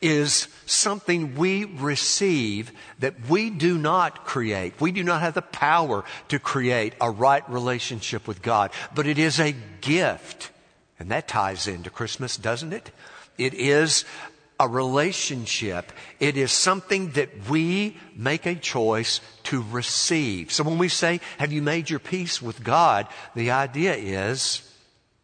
is 0.00 0.48
something 0.66 1.34
we 1.34 1.64
receive 1.64 2.72
that 2.98 3.28
we 3.28 3.50
do 3.50 3.78
not 3.78 4.24
create. 4.24 4.80
We 4.80 4.92
do 4.92 5.02
not 5.02 5.20
have 5.20 5.34
the 5.34 5.42
power 5.42 6.04
to 6.28 6.38
create 6.38 6.94
a 7.00 7.10
right 7.10 7.48
relationship 7.50 8.26
with 8.26 8.42
God, 8.42 8.70
but 8.94 9.06
it 9.06 9.18
is 9.18 9.38
a 9.38 9.54
gift. 9.80 10.50
And 10.98 11.10
that 11.10 11.28
ties 11.28 11.66
into 11.66 11.90
Christmas, 11.90 12.36
doesn't 12.36 12.72
it? 12.72 12.90
It 13.38 13.54
is 13.54 14.04
a 14.58 14.68
relationship. 14.68 15.92
It 16.18 16.36
is 16.36 16.50
something 16.50 17.10
that 17.10 17.50
we 17.50 17.96
make 18.14 18.46
a 18.46 18.54
choice 18.54 19.20
to 19.44 19.62
receive. 19.70 20.50
So 20.50 20.64
when 20.64 20.78
we 20.78 20.88
say, 20.88 21.20
have 21.38 21.52
you 21.52 21.60
made 21.60 21.90
your 21.90 21.98
peace 21.98 22.40
with 22.40 22.64
God? 22.64 23.06
The 23.34 23.50
idea 23.50 23.94
is, 23.94 24.62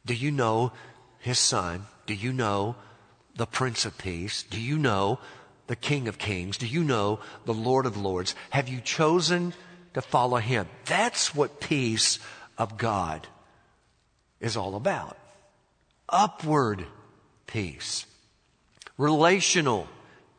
do 0.04 0.14
you 0.14 0.30
know 0.30 0.72
His 1.18 1.38
Son? 1.38 1.86
Do 2.06 2.14
you 2.14 2.32
know 2.32 2.76
the 3.36 3.46
Prince 3.46 3.84
of 3.84 3.98
Peace? 3.98 4.42
Do 4.42 4.60
you 4.60 4.78
know 4.78 5.18
the 5.66 5.76
King 5.76 6.08
of 6.08 6.18
Kings? 6.18 6.56
Do 6.56 6.66
you 6.66 6.84
know 6.84 7.20
the 7.44 7.54
Lord 7.54 7.86
of 7.86 7.96
Lords? 7.96 8.34
Have 8.50 8.68
you 8.68 8.80
chosen 8.80 9.54
to 9.94 10.02
follow 10.02 10.38
Him? 10.38 10.68
That's 10.86 11.34
what 11.34 11.60
peace 11.60 12.18
of 12.58 12.76
God 12.76 13.26
is 14.40 14.56
all 14.56 14.74
about. 14.74 15.16
Upward 16.08 16.84
peace. 17.46 18.06
Relational 18.98 19.88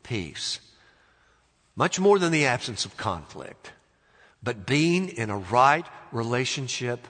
peace. 0.03 0.59
Much 1.75 1.99
more 1.99 2.19
than 2.19 2.31
the 2.31 2.45
absence 2.45 2.85
of 2.85 2.97
conflict, 2.97 3.71
but 4.43 4.67
being 4.67 5.09
in 5.09 5.31
a 5.31 5.37
right 5.37 5.85
relationship 6.11 7.07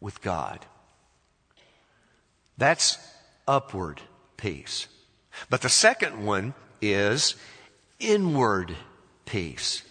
with 0.00 0.20
God. 0.20 0.66
That's 2.58 2.98
upward 3.46 4.02
peace. 4.36 4.88
But 5.50 5.62
the 5.62 5.68
second 5.68 6.24
one 6.24 6.54
is 6.80 7.34
inward 7.98 8.76
peace. 9.26 9.82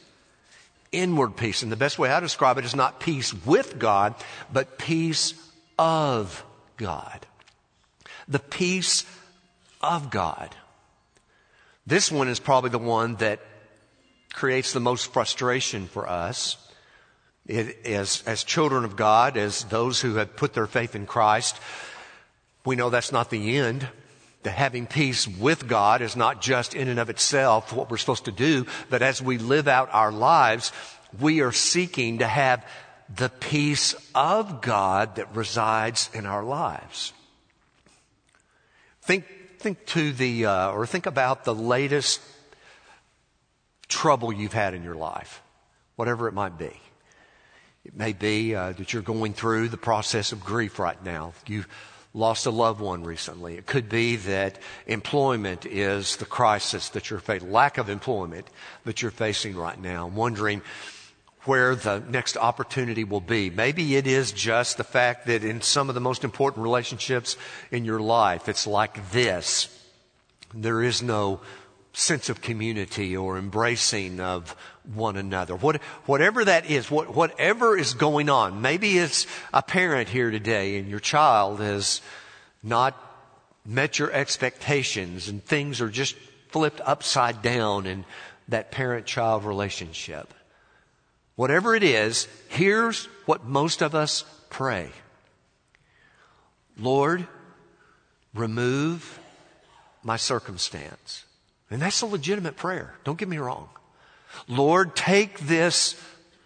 Inward 0.91 1.35
peace. 1.35 1.63
And 1.63 1.71
the 1.71 1.75
best 1.75 1.99
way 1.99 2.09
I 2.09 2.19
describe 2.19 2.57
it 2.57 2.65
is 2.65 2.75
not 2.75 2.99
peace 2.99 3.33
with 3.45 3.77
God, 3.77 4.15
but 4.51 4.77
peace 4.77 5.33
of 5.77 6.43
God. 6.77 7.25
The 8.27 8.39
peace 8.39 9.05
of 9.81 10.09
God. 10.09 10.55
This 11.85 12.11
one 12.11 12.27
is 12.27 12.39
probably 12.39 12.69
the 12.69 12.79
one 12.79 13.15
that 13.15 13.39
creates 14.33 14.73
the 14.73 14.79
most 14.79 15.13
frustration 15.13 15.87
for 15.87 16.07
us. 16.07 16.57
As, 17.49 18.23
as 18.25 18.43
children 18.43 18.83
of 18.83 18.97
God, 18.97 19.37
as 19.37 19.63
those 19.65 20.01
who 20.01 20.15
have 20.15 20.35
put 20.35 20.53
their 20.53 20.67
faith 20.67 20.95
in 20.95 21.05
Christ, 21.05 21.57
we 22.65 22.75
know 22.75 22.89
that's 22.89 23.13
not 23.13 23.29
the 23.29 23.57
end 23.57 23.87
that 24.43 24.51
having 24.51 24.87
peace 24.87 25.27
with 25.27 25.67
God 25.67 26.01
is 26.01 26.15
not 26.15 26.41
just 26.41 26.73
in 26.73 26.87
and 26.87 26.99
of 26.99 27.09
itself 27.09 27.73
what 27.73 27.89
we're 27.89 27.97
supposed 27.97 28.25
to 28.25 28.31
do, 28.31 28.65
but 28.89 29.01
as 29.01 29.21
we 29.21 29.37
live 29.37 29.67
out 29.67 29.89
our 29.91 30.11
lives, 30.11 30.71
we 31.19 31.41
are 31.41 31.51
seeking 31.51 32.19
to 32.19 32.27
have 32.27 32.65
the 33.13 33.29
peace 33.29 33.95
of 34.13 34.61
God 34.61 35.15
that 35.15 35.35
resides 35.35 36.09
in 36.13 36.25
our 36.25 36.43
lives. 36.43 37.13
Think, 39.01 39.25
think 39.59 39.85
to 39.87 40.11
the, 40.11 40.45
uh, 40.45 40.71
or 40.71 40.85
think 40.85 41.05
about 41.05 41.45
the 41.45 41.55
latest 41.55 42.21
trouble 43.87 44.33
you've 44.33 44.53
had 44.53 44.73
in 44.73 44.83
your 44.83 44.95
life, 44.95 45.41
whatever 45.95 46.27
it 46.27 46.33
might 46.33 46.57
be. 46.57 46.79
It 47.85 47.95
may 47.95 48.11
be 48.11 48.53
uh, 48.53 48.73
that 48.73 48.91
you're 48.91 49.01
going 49.01 49.33
through 49.33 49.69
the 49.69 49.77
process 49.77 50.33
of 50.33 50.43
grief 50.43 50.77
right 50.77 51.01
now. 51.05 51.33
You 51.47 51.63
lost 52.17 52.47
a 52.47 52.51
loved 52.51 52.81
one 52.81 53.03
recently. 53.03 53.55
It 53.57 53.67
could 53.67 53.87
be 53.87 54.15
that 54.15 54.57
employment 54.87 55.65
is 55.65 56.15
the 56.17 56.25
crisis 56.25 56.89
that 56.89 57.09
you're 57.09 57.19
facing, 57.19 57.51
lack 57.51 57.77
of 57.77 57.89
employment 57.89 58.47
that 58.85 59.01
you're 59.01 59.11
facing 59.11 59.55
right 59.55 59.79
now, 59.79 60.07
wondering 60.07 60.63
where 61.43 61.75
the 61.75 62.03
next 62.09 62.35
opportunity 62.35 63.03
will 63.03 63.21
be. 63.21 63.49
Maybe 63.51 63.95
it 63.95 64.07
is 64.07 64.31
just 64.31 64.77
the 64.77 64.83
fact 64.83 65.27
that 65.27 65.43
in 65.43 65.61
some 65.61 65.89
of 65.89 65.95
the 65.95 66.01
most 66.01 66.23
important 66.23 66.63
relationships 66.63 67.37
in 67.71 67.85
your 67.85 67.99
life, 67.99 68.49
it's 68.49 68.65
like 68.65 69.11
this. 69.11 69.69
There 70.53 70.81
is 70.81 71.03
no 71.03 71.39
sense 71.93 72.29
of 72.29 72.41
community 72.41 73.15
or 73.15 73.37
embracing 73.37 74.19
of 74.19 74.55
one 74.93 75.17
another. 75.17 75.55
What, 75.55 75.81
whatever 76.05 76.45
that 76.45 76.69
is, 76.69 76.89
what, 76.89 77.15
whatever 77.15 77.77
is 77.77 77.93
going 77.93 78.29
on, 78.29 78.61
maybe 78.61 78.97
it's 78.97 79.27
a 79.53 79.61
parent 79.61 80.09
here 80.09 80.31
today 80.31 80.77
and 80.77 80.89
your 80.89 80.99
child 80.99 81.59
has 81.59 82.01
not 82.63 82.95
met 83.65 83.99
your 83.99 84.11
expectations 84.11 85.27
and 85.27 85.43
things 85.43 85.81
are 85.81 85.89
just 85.89 86.15
flipped 86.49 86.81
upside 86.81 87.41
down 87.41 87.85
in 87.85 88.05
that 88.47 88.71
parent 88.71 89.05
child 89.05 89.43
relationship. 89.43 90.33
Whatever 91.35 91.75
it 91.75 91.83
is, 91.83 92.27
here's 92.49 93.05
what 93.25 93.45
most 93.45 93.81
of 93.81 93.93
us 93.93 94.23
pray. 94.49 94.89
Lord, 96.79 97.27
remove 98.33 99.19
my 100.03 100.17
circumstance. 100.17 101.25
And 101.69 101.81
that's 101.81 102.01
a 102.01 102.05
legitimate 102.05 102.55
prayer. 102.55 102.95
Don't 103.03 103.17
get 103.17 103.27
me 103.27 103.37
wrong. 103.37 103.69
Lord, 104.47 104.95
take 104.95 105.39
this 105.39 105.99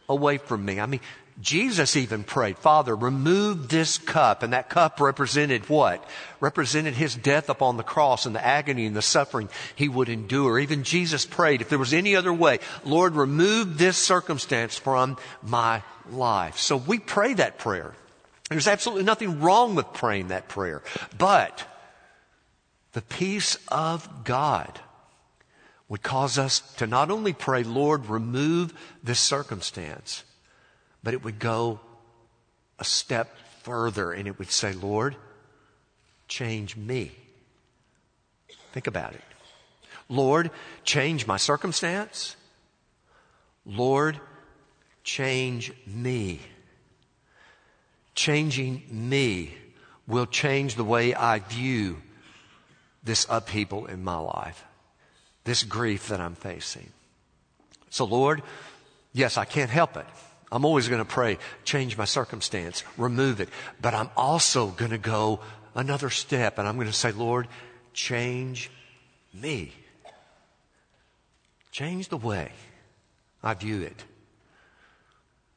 away 0.08 0.38
from 0.38 0.66
me. 0.66 0.80
I 0.80 0.86
mean, 0.86 1.02
Jesus 1.42 1.96
even 1.96 2.24
prayed, 2.24 2.58
Father, 2.58 2.96
remove 2.96 3.68
this 3.68 3.98
cup. 3.98 4.44
And 4.44 4.54
that 4.54 4.70
cup 4.70 5.00
represented 5.02 5.68
what? 5.70 6.04
Represented 6.40 6.94
his 6.94 7.16
death 7.16 7.50
upon 7.50 7.78
the 7.78 7.84
cross 7.84 8.26
and 8.26 8.36
the 8.36 8.46
agony 8.46 8.86
and 8.86 8.96
the 8.96 9.02
suffering 9.02 9.50
he 9.76 9.90
would 9.90 10.10
endure. 10.10 10.60
Even 10.60 10.84
Jesus 10.84 11.26
prayed, 11.26 11.62
if 11.62 11.70
there 11.70 11.80
was 11.80 11.94
any 11.94 12.16
other 12.16 12.34
way, 12.34 12.60
Lord, 12.84 13.16
remove 13.16 13.78
this 13.78 13.98
circumstance 13.98 14.78
from 14.78 15.18
my 15.42 15.82
life. 16.12 16.58
So 16.58 16.78
we 16.78 17.00
pray 17.00 17.34
that 17.34 17.58
prayer. 17.58 17.94
There's 18.50 18.68
absolutely 18.68 19.06
nothing 19.06 19.40
wrong 19.42 19.76
with 19.76 19.94
praying 19.94 20.28
that 20.28 20.48
prayer. 20.48 20.84
But 21.18 21.66
the 22.92 23.02
peace 23.02 23.58
of 23.70 24.26
God 24.26 24.80
would 25.92 26.02
cause 26.02 26.38
us 26.38 26.62
to 26.78 26.88
not 26.88 27.12
only 27.12 27.34
pray, 27.34 27.64
Lord, 27.64 28.06
remove 28.06 28.74
this 29.04 29.20
circumstance, 29.20 30.24
but 31.04 31.14
it 31.14 31.22
would 31.22 31.38
go 31.38 31.82
a 32.80 32.86
step 32.86 33.36
further 33.64 34.14
and 34.14 34.26
it 34.26 34.40
would 34.40 34.50
say, 34.50 34.72
Lord, 34.72 35.18
change 36.30 36.78
me. 36.78 37.12
Think 38.72 38.88
about 38.88 39.16
it. 39.16 39.22
Lord, 40.08 40.52
change 40.86 41.28
my 41.28 41.36
circumstance. 41.36 42.38
Lord, 43.66 44.18
change 45.04 45.74
me. 45.86 46.40
Changing 48.16 48.84
me 48.90 49.56
will 50.08 50.26
change 50.26 50.76
the 50.76 50.86
way 50.86 51.14
I 51.14 51.40
view 51.40 52.02
this 53.04 53.26
upheaval 53.30 53.88
in 53.88 54.06
my 54.06 54.18
life 54.18 54.64
this 55.44 55.64
grief 55.64 56.10
that 56.10 56.20
I'm 56.20 56.36
facing. 56.36 56.90
So, 57.90 58.06
Lord, 58.06 58.42
yes, 59.14 59.38
I 59.38 59.46
can't 59.46 59.70
help 59.70 59.98
it. 59.98 60.06
I'm 60.52 60.66
always 60.66 60.90
going 60.90 61.02
to 61.02 61.06
pray, 61.06 61.38
change 61.64 61.98
my 61.98 62.06
circumstance, 62.06 62.84
remove 62.98 63.40
it. 63.40 63.50
But 63.82 63.94
I'm 63.94 64.10
also 64.18 64.68
going 64.68 64.92
to 64.92 64.98
go 64.98 65.40
another 65.76 66.10
step 66.10 66.58
and 66.58 66.68
I'm 66.68 66.76
going 66.76 66.88
to 66.88 66.94
say, 66.94 67.12
Lord, 67.12 67.48
change 67.94 68.70
me. 69.34 69.72
Change 71.72 72.10
the 72.10 72.18
way 72.18 72.52
I 73.42 73.54
view 73.54 73.82
it. 73.82 74.04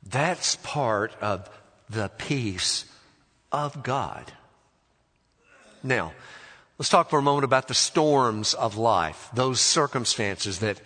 That's 0.08 0.56
part 0.56 1.12
of 1.20 1.50
the 1.90 2.08
peace 2.18 2.84
of 3.50 3.82
God. 3.82 4.32
Now, 5.82 6.12
Let's 6.76 6.88
talk 6.88 7.08
for 7.08 7.20
a 7.20 7.22
moment 7.22 7.44
about 7.44 7.68
the 7.68 7.74
storms 7.74 8.52
of 8.52 8.76
life, 8.76 9.28
those 9.32 9.60
circumstances 9.60 10.58
that 10.58 10.80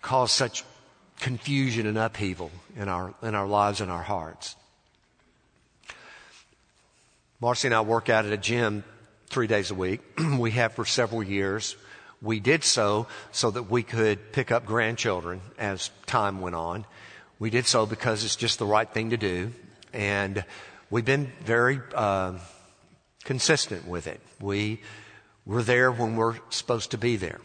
cause 0.00 0.32
such 0.32 0.64
confusion 1.20 1.86
and 1.86 1.98
upheaval 1.98 2.50
in 2.74 2.88
our, 2.88 3.12
in 3.22 3.34
our 3.34 3.46
lives 3.46 3.82
and 3.82 3.90
our 3.90 4.02
hearts. 4.02 4.56
Marcy 7.38 7.68
and 7.68 7.74
I 7.74 7.82
work 7.82 8.08
out 8.08 8.24
at 8.24 8.32
a 8.32 8.38
gym 8.38 8.82
three 9.26 9.46
days 9.46 9.70
a 9.70 9.74
week. 9.74 10.00
we 10.38 10.52
have 10.52 10.72
for 10.72 10.86
several 10.86 11.22
years. 11.22 11.76
We 12.22 12.40
did 12.40 12.64
so 12.64 13.06
so 13.30 13.50
that 13.50 13.64
we 13.64 13.82
could 13.82 14.32
pick 14.32 14.50
up 14.50 14.64
grandchildren 14.64 15.42
as 15.58 15.90
time 16.06 16.40
went 16.40 16.56
on. 16.56 16.86
We 17.38 17.50
did 17.50 17.66
so 17.66 17.84
because 17.84 18.24
it's 18.24 18.36
just 18.36 18.58
the 18.58 18.64
right 18.64 18.88
thing 18.88 19.10
to 19.10 19.18
do. 19.18 19.52
And 19.92 20.46
we've 20.88 21.04
been 21.04 21.30
very 21.44 21.78
uh, 21.94 22.38
consistent 23.24 23.86
with 23.86 24.06
it. 24.06 24.20
We, 24.40 24.80
we're 25.44 25.62
there 25.62 25.90
when 25.90 26.16
we're 26.16 26.36
supposed 26.50 26.92
to 26.92 26.98
be 26.98 27.16
there 27.16 27.40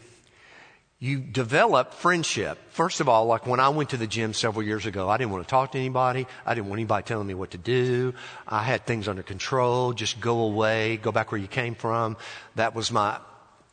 you 1.02 1.18
develop 1.18 1.94
friendship. 1.94 2.58
First 2.68 3.00
of 3.00 3.08
all, 3.08 3.24
like 3.24 3.46
when 3.46 3.58
I 3.58 3.70
went 3.70 3.90
to 3.90 3.96
the 3.96 4.06
gym 4.06 4.34
several 4.34 4.62
years 4.62 4.84
ago, 4.84 5.08
I 5.08 5.16
didn't 5.16 5.32
want 5.32 5.44
to 5.44 5.50
talk 5.50 5.72
to 5.72 5.78
anybody. 5.78 6.26
I 6.44 6.54
didn't 6.54 6.68
want 6.68 6.78
anybody 6.78 7.04
telling 7.04 7.26
me 7.26 7.32
what 7.32 7.52
to 7.52 7.58
do. 7.58 8.12
I 8.46 8.62
had 8.62 8.84
things 8.84 9.08
under 9.08 9.22
control. 9.22 9.94
Just 9.94 10.20
go 10.20 10.42
away, 10.42 10.98
go 10.98 11.10
back 11.10 11.32
where 11.32 11.40
you 11.40 11.48
came 11.48 11.74
from. 11.74 12.18
That 12.56 12.74
was 12.74 12.92
my, 12.92 13.18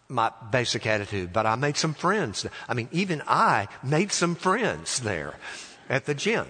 my 0.08 0.32
basic 0.52 0.88
attitude. 0.88 1.34
But 1.34 1.46
I 1.46 1.56
made 1.56 1.76
some 1.76 1.94
friends. 1.94 2.46
I 2.70 2.74
mean, 2.74 2.88
even 2.94 3.22
I 3.28 3.68
made 3.84 4.14
some 4.14 4.36
friends 4.36 5.02
there 5.02 5.34
at 5.90 6.06
the 6.06 6.16
gym. 6.16 6.48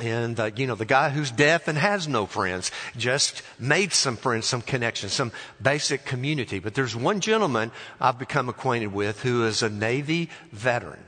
And, 0.00 0.40
uh, 0.40 0.50
you 0.56 0.66
know, 0.66 0.74
the 0.74 0.86
guy 0.86 1.10
who's 1.10 1.30
deaf 1.30 1.68
and 1.68 1.76
has 1.76 2.08
no 2.08 2.24
friends 2.24 2.70
just 2.96 3.42
made 3.58 3.92
some 3.92 4.16
friends, 4.16 4.46
some 4.46 4.62
connections, 4.62 5.12
some 5.12 5.32
basic 5.60 6.06
community. 6.06 6.60
But 6.60 6.74
there's 6.74 6.96
one 6.96 7.20
gentleman 7.20 7.70
I've 8.00 8.18
become 8.18 8.48
acquainted 8.48 8.94
with 8.94 9.20
who 9.20 9.44
is 9.44 9.62
a 9.62 9.68
Navy 9.68 10.30
veteran. 10.50 11.04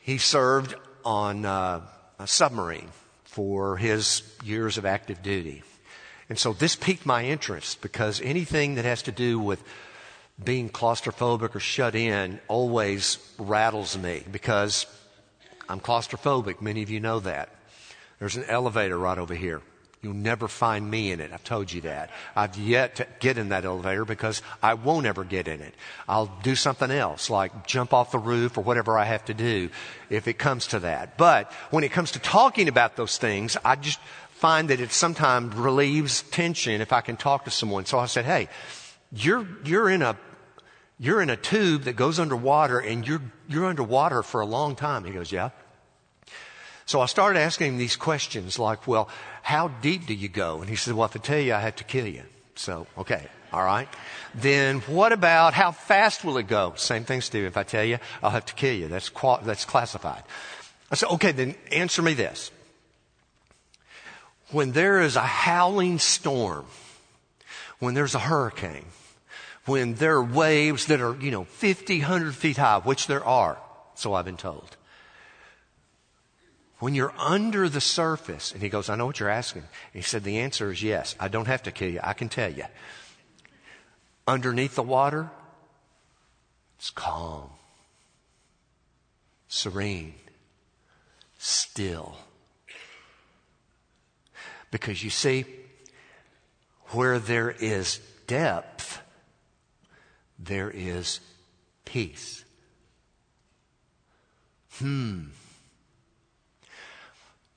He 0.00 0.18
served 0.18 0.74
on 1.04 1.44
uh, 1.44 1.82
a 2.18 2.26
submarine 2.26 2.88
for 3.22 3.76
his 3.76 4.22
years 4.42 4.76
of 4.76 4.84
active 4.84 5.22
duty. 5.22 5.62
And 6.28 6.36
so 6.36 6.52
this 6.52 6.74
piqued 6.74 7.06
my 7.06 7.24
interest 7.24 7.82
because 7.82 8.20
anything 8.20 8.74
that 8.74 8.84
has 8.84 9.02
to 9.02 9.12
do 9.12 9.38
with 9.38 9.62
being 10.42 10.70
claustrophobic 10.70 11.54
or 11.54 11.60
shut 11.60 11.94
in 11.94 12.40
always 12.48 13.18
rattles 13.38 13.96
me 13.96 14.24
because 14.30 14.86
I'm 15.68 15.78
claustrophobic. 15.78 16.60
Many 16.60 16.82
of 16.82 16.90
you 16.90 16.98
know 16.98 17.20
that. 17.20 17.50
There's 18.20 18.36
an 18.36 18.44
elevator 18.44 18.96
right 18.96 19.18
over 19.18 19.34
here. 19.34 19.62
You'll 20.02 20.14
never 20.14 20.48
find 20.48 20.90
me 20.90 21.10
in 21.10 21.20
it. 21.20 21.30
I've 21.32 21.44
told 21.44 21.70
you 21.70 21.82
that. 21.82 22.10
I've 22.34 22.56
yet 22.56 22.96
to 22.96 23.06
get 23.18 23.36
in 23.36 23.50
that 23.50 23.66
elevator 23.66 24.06
because 24.06 24.40
I 24.62 24.74
won't 24.74 25.04
ever 25.04 25.24
get 25.24 25.46
in 25.46 25.60
it. 25.60 25.74
I'll 26.08 26.32
do 26.42 26.54
something 26.54 26.90
else, 26.90 27.28
like 27.28 27.66
jump 27.66 27.92
off 27.92 28.10
the 28.10 28.18
roof 28.18 28.56
or 28.56 28.62
whatever 28.62 28.98
I 28.98 29.04
have 29.04 29.26
to 29.26 29.34
do 29.34 29.68
if 30.08 30.26
it 30.26 30.38
comes 30.38 30.68
to 30.68 30.80
that. 30.80 31.18
But 31.18 31.52
when 31.70 31.84
it 31.84 31.92
comes 31.92 32.12
to 32.12 32.18
talking 32.18 32.68
about 32.68 32.96
those 32.96 33.18
things, 33.18 33.58
I 33.62 33.76
just 33.76 33.98
find 34.30 34.70
that 34.70 34.80
it 34.80 34.90
sometimes 34.90 35.54
relieves 35.54 36.22
tension 36.22 36.80
if 36.80 36.94
I 36.94 37.02
can 37.02 37.18
talk 37.18 37.44
to 37.44 37.50
someone. 37.50 37.84
So 37.84 37.98
I 37.98 38.06
said, 38.06 38.24
hey, 38.24 38.48
you're, 39.12 39.46
you're 39.66 39.90
in 39.90 40.00
a, 40.00 40.16
you're 40.98 41.20
in 41.20 41.28
a 41.28 41.36
tube 41.36 41.82
that 41.82 41.96
goes 41.96 42.18
underwater 42.18 42.78
and 42.78 43.06
you're, 43.06 43.22
you're 43.48 43.66
underwater 43.66 44.22
for 44.22 44.40
a 44.40 44.46
long 44.46 44.76
time. 44.76 45.04
He 45.04 45.10
goes, 45.10 45.30
yeah. 45.30 45.50
So 46.90 47.00
I 47.00 47.06
started 47.06 47.38
asking 47.38 47.68
him 47.68 47.78
these 47.78 47.94
questions 47.94 48.58
like, 48.58 48.88
well, 48.88 49.08
how 49.42 49.68
deep 49.68 50.06
do 50.06 50.12
you 50.12 50.28
go? 50.28 50.60
And 50.60 50.68
he 50.68 50.74
said, 50.74 50.94
well, 50.94 51.04
if 51.04 51.14
I 51.14 51.20
tell 51.20 51.38
you, 51.38 51.54
I 51.54 51.60
have 51.60 51.76
to 51.76 51.84
kill 51.84 52.08
you. 52.08 52.24
So, 52.56 52.88
okay. 52.98 53.28
All 53.52 53.62
right. 53.62 53.86
Then 54.34 54.80
what 54.80 55.12
about 55.12 55.54
how 55.54 55.70
fast 55.70 56.24
will 56.24 56.36
it 56.36 56.48
go? 56.48 56.72
Same 56.74 57.04
thing, 57.04 57.20
Steve. 57.20 57.44
If 57.44 57.56
I 57.56 57.62
tell 57.62 57.84
you, 57.84 57.98
I'll 58.24 58.32
have 58.32 58.46
to 58.46 58.54
kill 58.54 58.74
you. 58.74 58.88
That's, 58.88 59.08
qual- 59.08 59.40
that's 59.44 59.64
classified. 59.64 60.24
I 60.90 60.96
said, 60.96 61.10
okay, 61.10 61.30
then 61.30 61.54
answer 61.70 62.02
me 62.02 62.14
this. 62.14 62.50
When 64.50 64.72
there 64.72 65.00
is 65.00 65.14
a 65.14 65.20
howling 65.20 66.00
storm, 66.00 66.66
when 67.78 67.94
there's 67.94 68.16
a 68.16 68.18
hurricane, 68.18 68.86
when 69.64 69.94
there 69.94 70.16
are 70.16 70.24
waves 70.24 70.86
that 70.86 71.00
are, 71.00 71.14
you 71.20 71.30
know, 71.30 71.44
50, 71.44 72.00
100 72.00 72.34
feet 72.34 72.56
high, 72.56 72.80
which 72.80 73.06
there 73.06 73.24
are, 73.24 73.58
so 73.94 74.12
I've 74.12 74.24
been 74.24 74.36
told. 74.36 74.76
When 76.80 76.94
you're 76.94 77.14
under 77.18 77.68
the 77.68 77.80
surface, 77.80 78.52
and 78.52 78.62
he 78.62 78.70
goes, 78.70 78.88
I 78.88 78.96
know 78.96 79.06
what 79.06 79.20
you're 79.20 79.28
asking. 79.28 79.62
And 79.62 79.68
he 79.92 80.02
said, 80.02 80.24
the 80.24 80.38
answer 80.38 80.72
is 80.72 80.82
yes. 80.82 81.14
I 81.20 81.28
don't 81.28 81.46
have 81.46 81.62
to 81.64 81.70
kill 81.70 81.90
you. 81.90 82.00
I 82.02 82.14
can 82.14 82.30
tell 82.30 82.50
you. 82.50 82.64
Underneath 84.26 84.74
the 84.76 84.82
water, 84.82 85.30
it's 86.78 86.90
calm, 86.90 87.50
serene, 89.46 90.14
still. 91.36 92.16
Because 94.70 95.04
you 95.04 95.10
see, 95.10 95.44
where 96.92 97.18
there 97.18 97.50
is 97.50 98.00
depth, 98.26 99.02
there 100.38 100.70
is 100.70 101.20
peace. 101.84 102.44
Hmm. 104.78 105.24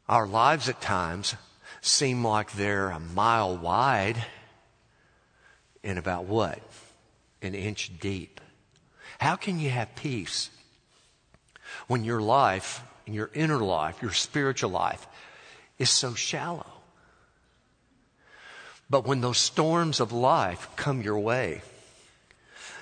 Our 0.09 0.27
lives 0.27 0.67
at 0.67 0.81
times 0.81 1.35
seem 1.81 2.25
like 2.25 2.51
they're 2.53 2.89
a 2.89 2.99
mile 2.99 3.55
wide 3.57 4.23
and 5.83 5.97
about 5.97 6.25
what? 6.25 6.59
An 7.41 7.55
inch 7.55 7.91
deep. 7.99 8.41
How 9.19 9.35
can 9.35 9.59
you 9.59 9.69
have 9.69 9.95
peace 9.95 10.49
when 11.87 12.03
your 12.03 12.21
life, 12.21 12.83
your 13.05 13.29
inner 13.33 13.59
life, 13.59 14.01
your 14.01 14.11
spiritual 14.11 14.71
life 14.71 15.07
is 15.79 15.89
so 15.89 16.13
shallow? 16.13 16.67
But 18.89 19.05
when 19.05 19.21
those 19.21 19.37
storms 19.37 19.99
of 19.99 20.11
life 20.11 20.69
come 20.75 21.01
your 21.01 21.19
way, 21.19 21.61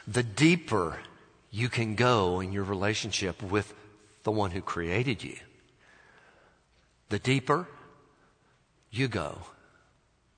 the 0.07 0.23
deeper 0.23 0.99
you 1.51 1.69
can 1.69 1.95
go 1.95 2.39
in 2.39 2.51
your 2.51 2.63
relationship 2.63 3.41
with 3.43 3.73
the 4.23 4.31
one 4.31 4.51
who 4.51 4.61
created 4.61 5.23
you 5.23 5.37
the 7.11 7.19
deeper 7.19 7.67
you 8.89 9.07
go, 9.07 9.37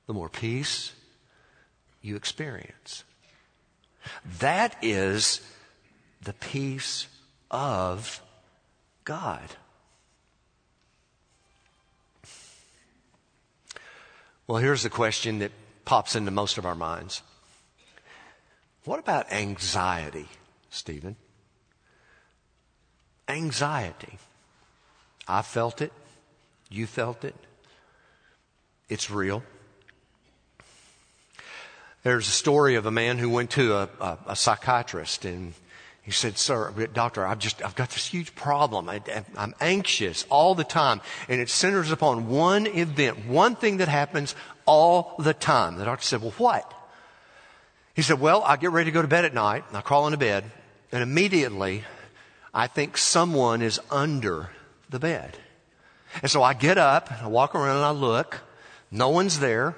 the 0.07 0.13
more 0.13 0.27
peace 0.27 0.91
you 2.01 2.15
experience. 2.15 3.03
That 4.39 4.75
is 4.81 5.39
the 6.23 6.33
peace 6.33 7.07
of 7.51 8.21
God. 9.05 9.47
Well, 14.47 14.57
here's 14.57 14.83
the 14.83 14.89
question 14.89 15.39
that 15.39 15.51
pops 15.85 16.15
into 16.15 16.31
most 16.31 16.57
of 16.57 16.65
our 16.65 16.75
minds. 16.75 17.21
What 18.83 18.99
about 18.99 19.31
anxiety, 19.31 20.27
Stephen? 20.69 21.17
Anxiety. 23.29 24.17
I 25.27 25.43
felt 25.43 25.79
it. 25.79 25.93
You 26.73 26.87
felt 26.87 27.23
it. 27.23 27.35
It's 28.89 29.11
real. 29.11 29.43
There's 32.01 32.27
a 32.27 32.31
story 32.31 32.73
of 32.75 32.87
a 32.87 32.91
man 32.91 33.19
who 33.19 33.29
went 33.29 33.51
to 33.51 33.75
a, 33.75 33.89
a, 34.01 34.17
a 34.29 34.35
psychiatrist 34.35 35.23
and 35.23 35.53
he 36.01 36.09
said, 36.09 36.39
sir, 36.39 36.71
doctor, 36.91 37.27
I've 37.27 37.37
just, 37.37 37.63
I've 37.63 37.75
got 37.75 37.91
this 37.91 38.07
huge 38.07 38.33
problem. 38.33 38.89
I, 38.89 39.01
am 39.37 39.53
anxious 39.61 40.25
all 40.31 40.55
the 40.55 40.63
time. 40.63 40.99
And 41.29 41.39
it 41.39 41.47
centers 41.47 41.91
upon 41.91 42.27
one 42.27 42.65
event, 42.65 43.27
one 43.27 43.55
thing 43.55 43.77
that 43.77 43.87
happens 43.87 44.35
all 44.65 45.15
the 45.19 45.35
time. 45.35 45.77
The 45.77 45.85
doctor 45.85 46.03
said, 46.03 46.21
well, 46.21 46.33
what? 46.39 46.73
He 47.93 48.01
said, 48.01 48.19
well, 48.19 48.43
I 48.43 48.57
get 48.57 48.71
ready 48.71 48.89
to 48.89 48.93
go 48.93 49.03
to 49.03 49.07
bed 49.07 49.25
at 49.25 49.33
night 49.35 49.63
and 49.67 49.77
I 49.77 49.81
crawl 49.81 50.07
into 50.07 50.17
bed 50.17 50.43
and 50.91 51.03
immediately 51.03 51.83
I 52.51 52.65
think 52.65 52.97
someone 52.97 53.61
is 53.61 53.79
under 53.91 54.49
the 54.89 54.99
bed. 54.99 55.37
And 56.21 56.29
so 56.29 56.43
I 56.43 56.53
get 56.53 56.77
up, 56.77 57.11
and 57.11 57.21
I 57.21 57.27
walk 57.27 57.55
around 57.55 57.77
and 57.77 57.85
I 57.85 57.91
look. 57.91 58.41
No 58.91 59.09
one's 59.09 59.39
there. 59.39 59.75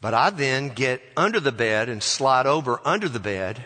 But 0.00 0.14
I 0.14 0.30
then 0.30 0.70
get 0.70 1.00
under 1.16 1.38
the 1.38 1.52
bed 1.52 1.88
and 1.88 2.02
slide 2.02 2.46
over 2.46 2.80
under 2.84 3.08
the 3.08 3.20
bed. 3.20 3.62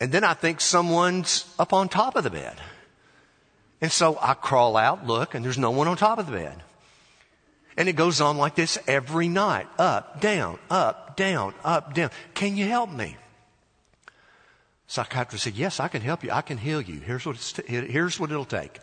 And 0.00 0.10
then 0.10 0.24
I 0.24 0.32
think 0.32 0.62
someone's 0.62 1.44
up 1.58 1.74
on 1.74 1.90
top 1.90 2.16
of 2.16 2.24
the 2.24 2.30
bed. 2.30 2.56
And 3.82 3.92
so 3.92 4.18
I 4.20 4.32
crawl 4.32 4.78
out, 4.78 5.06
look, 5.06 5.34
and 5.34 5.44
there's 5.44 5.58
no 5.58 5.70
one 5.70 5.86
on 5.86 5.98
top 5.98 6.18
of 6.18 6.26
the 6.26 6.32
bed. 6.32 6.62
And 7.76 7.88
it 7.88 7.94
goes 7.94 8.20
on 8.20 8.38
like 8.38 8.54
this 8.54 8.78
every 8.86 9.28
night. 9.28 9.66
Up, 9.78 10.20
down, 10.20 10.58
up, 10.70 11.16
down, 11.16 11.54
up, 11.62 11.94
down. 11.94 12.10
Can 12.32 12.56
you 12.56 12.66
help 12.66 12.90
me? 12.90 13.16
Psychiatrist 14.86 15.44
said, 15.44 15.54
yes, 15.54 15.78
I 15.78 15.88
can 15.88 16.02
help 16.02 16.24
you. 16.24 16.30
I 16.32 16.40
can 16.40 16.58
heal 16.58 16.80
you. 16.80 17.00
Here's 17.00 17.24
what, 17.24 17.36
here's 17.66 18.18
what 18.18 18.30
it'll 18.30 18.44
take. 18.44 18.80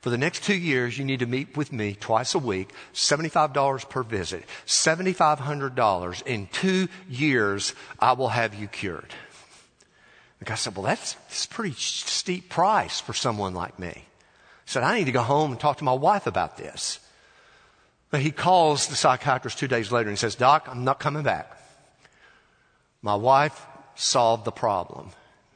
For 0.00 0.08
the 0.08 0.18
next 0.18 0.44
two 0.44 0.56
years, 0.56 0.96
you 0.96 1.04
need 1.04 1.20
to 1.20 1.26
meet 1.26 1.56
with 1.56 1.72
me 1.72 1.94
twice 1.94 2.34
a 2.34 2.38
week, 2.38 2.70
$75 2.94 3.88
per 3.88 4.02
visit, 4.02 4.44
$7,500. 4.66 6.26
In 6.26 6.46
two 6.46 6.88
years, 7.08 7.74
I 7.98 8.14
will 8.14 8.28
have 8.28 8.54
you 8.54 8.66
cured. 8.66 9.12
The 10.38 10.46
guy 10.46 10.54
said, 10.54 10.74
well, 10.74 10.84
that's, 10.84 11.14
that's 11.28 11.44
a 11.44 11.48
pretty 11.48 11.74
steep 11.74 12.48
price 12.48 12.98
for 12.98 13.12
someone 13.12 13.52
like 13.52 13.78
me. 13.78 13.92
He 13.94 14.04
said, 14.64 14.82
I 14.82 14.98
need 14.98 15.04
to 15.04 15.12
go 15.12 15.22
home 15.22 15.50
and 15.50 15.60
talk 15.60 15.76
to 15.78 15.84
my 15.84 15.92
wife 15.92 16.26
about 16.26 16.56
this. 16.56 16.98
But 18.10 18.20
he 18.20 18.30
calls 18.30 18.86
the 18.86 18.96
psychiatrist 18.96 19.58
two 19.58 19.68
days 19.68 19.92
later 19.92 20.08
and 20.08 20.18
says, 20.18 20.34
Doc, 20.34 20.66
I'm 20.68 20.82
not 20.82 20.98
coming 20.98 21.22
back. 21.22 21.58
My 23.02 23.14
wife 23.14 23.66
solved 23.94 24.46
the 24.46 24.50
problem. 24.50 25.10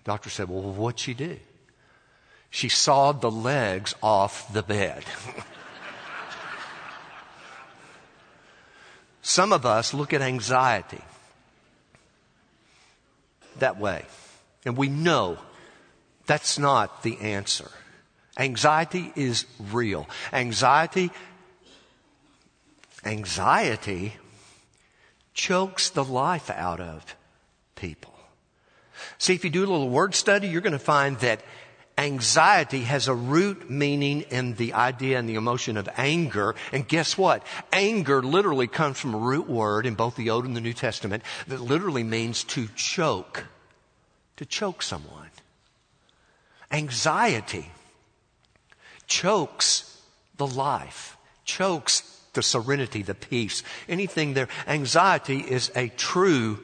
The 0.05 0.11
Doctor 0.13 0.29
said, 0.29 0.49
Well, 0.49 0.61
what'd 0.61 1.01
she 1.01 1.15
do? 1.15 1.39
She 2.55 2.69
sawed 2.69 3.21
the 3.21 3.33
legs 3.33 3.97
off 4.01 4.53
the 4.53 4.62
bed. 4.62 5.03
Some 9.23 9.53
of 9.53 9.67
us 9.67 9.93
look 9.93 10.12
at 10.12 10.23
anxiety 10.23 11.03
that 13.59 13.81
way, 13.81 14.05
and 14.64 14.77
we 14.77 14.88
know 14.88 15.38
that's 16.27 16.57
not 16.57 17.03
the 17.03 17.19
answer. 17.19 17.69
Anxiety 18.38 19.12
is 19.17 19.47
real. 19.73 20.09
Anxiety, 20.33 21.11
anxiety 23.05 24.12
chokes 25.33 25.90
the 25.90 26.05
life 26.05 26.51
out 26.51 26.79
of 26.79 27.17
people. 27.75 28.14
See, 29.19 29.35
if 29.35 29.43
you 29.43 29.51
do 29.51 29.59
a 29.59 29.67
little 29.67 29.90
word 29.90 30.14
study, 30.14 30.47
you're 30.47 30.61
going 30.61 30.73
to 30.73 30.79
find 30.79 31.19
that 31.19 31.40
anxiety 31.97 32.81
has 32.81 33.09
a 33.09 33.15
root 33.15 33.71
meaning 33.71 34.23
in 34.23 34.55
the 34.55 34.73
idea 34.73 35.19
and 35.19 35.29
the 35.29 35.37
emotion 35.37 35.77
of 35.77 35.89
anger. 35.97 36.55
And 36.73 36.87
guess 36.87 37.17
what? 37.17 37.47
Anger 37.73 38.23
literally 38.23 38.67
comes 38.67 38.99
from 38.99 39.15
a 39.15 39.19
root 39.19 39.49
word 39.49 39.87
in 39.87 39.95
both 39.95 40.17
the 40.17 40.31
Old 40.31 40.45
and 40.45 40.57
the 40.57 40.61
New 40.61 40.73
Testament 40.73 41.23
that 41.47 41.61
literally 41.61 42.03
means 42.03 42.45
to 42.45 42.69
choke, 42.75 43.45
to 44.37 44.45
choke 44.45 44.83
someone. 44.83 45.31
Anxiety 46.71 47.71
chokes 49.07 50.01
the 50.37 50.47
life, 50.47 51.17
chokes 51.45 52.03
the 52.33 52.43
serenity, 52.43 53.03
the 53.03 53.15
peace, 53.15 53.63
anything 53.89 54.35
there. 54.35 54.49
Anxiety 54.67 55.39
is 55.39 55.71
a 55.77 55.89
true 55.91 56.59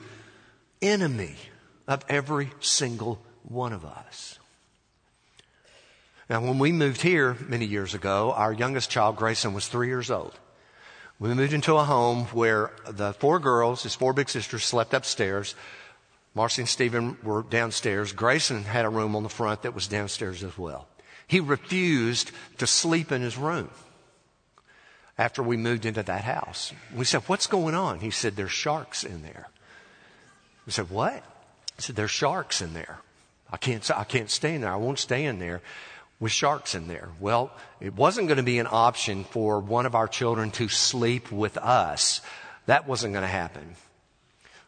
enemy 0.83 1.37
of 1.87 2.05
every 2.09 2.51
single 2.59 3.21
one 3.45 3.73
of 3.73 3.85
us. 3.85 4.40
Now, 6.31 6.41
when 6.41 6.61
we 6.61 6.71
moved 6.71 7.03
here 7.03 7.37
many 7.49 7.65
years 7.65 7.93
ago, 7.93 8.33
our 8.33 8.53
youngest 8.53 8.89
child, 8.89 9.17
Grayson, 9.17 9.53
was 9.53 9.67
three 9.67 9.89
years 9.89 10.13
old. 10.13 10.39
We 11.19 11.35
moved 11.35 11.53
into 11.53 11.75
a 11.75 11.83
home 11.83 12.27
where 12.27 12.71
the 12.89 13.15
four 13.15 13.41
girls, 13.41 13.83
his 13.83 13.97
four 13.97 14.13
big 14.13 14.29
sisters, 14.29 14.63
slept 14.63 14.95
upstairs. 14.95 15.57
Marcy 16.37 16.63
and 16.63 16.69
Stephen 16.69 17.17
were 17.25 17.43
downstairs. 17.43 18.13
Grayson 18.13 18.63
had 18.63 18.85
a 18.85 18.89
room 18.89 19.17
on 19.17 19.25
the 19.25 19.29
front 19.29 19.63
that 19.63 19.75
was 19.75 19.89
downstairs 19.89 20.45
as 20.45 20.57
well. 20.57 20.87
He 21.27 21.41
refused 21.41 22.31
to 22.59 22.67
sleep 22.67 23.11
in 23.11 23.23
his 23.23 23.37
room 23.37 23.69
after 25.19 25.43
we 25.43 25.57
moved 25.57 25.85
into 25.85 26.05
that 26.05 26.23
house. 26.23 26.73
We 26.95 27.07
said, 27.07 27.23
What's 27.23 27.49
going 27.49 27.75
on? 27.75 27.99
He 27.99 28.13
said, 28.13 28.37
There's 28.37 28.53
sharks 28.53 29.03
in 29.03 29.23
there. 29.23 29.49
We 30.65 30.71
said, 30.71 30.91
What? 30.91 31.25
He 31.75 31.83
said, 31.83 31.97
There's 31.97 32.13
sharks 32.13 32.63
in 32.63 32.73
there. 32.73 33.01
I 33.51 33.57
can't, 33.57 33.91
I 33.91 34.05
can't 34.05 34.31
stay 34.31 34.55
in 34.55 34.61
there. 34.61 34.73
I 34.73 34.77
won't 34.77 35.01
stay 35.01 35.25
in 35.25 35.41
there 35.41 35.61
with 36.21 36.31
sharks 36.31 36.75
in 36.75 36.87
there. 36.87 37.09
Well, 37.19 37.51
it 37.81 37.95
wasn't 37.95 38.29
going 38.29 38.37
to 38.37 38.45
be 38.45 38.59
an 38.59 38.69
option 38.71 39.25
for 39.25 39.59
one 39.59 39.87
of 39.87 39.95
our 39.95 40.07
children 40.07 40.51
to 40.53 40.69
sleep 40.69 41.33
with 41.33 41.57
us. 41.57 42.21
That 42.67 42.87
wasn't 42.87 43.15
going 43.15 43.23
to 43.23 43.29
happen. 43.29 43.75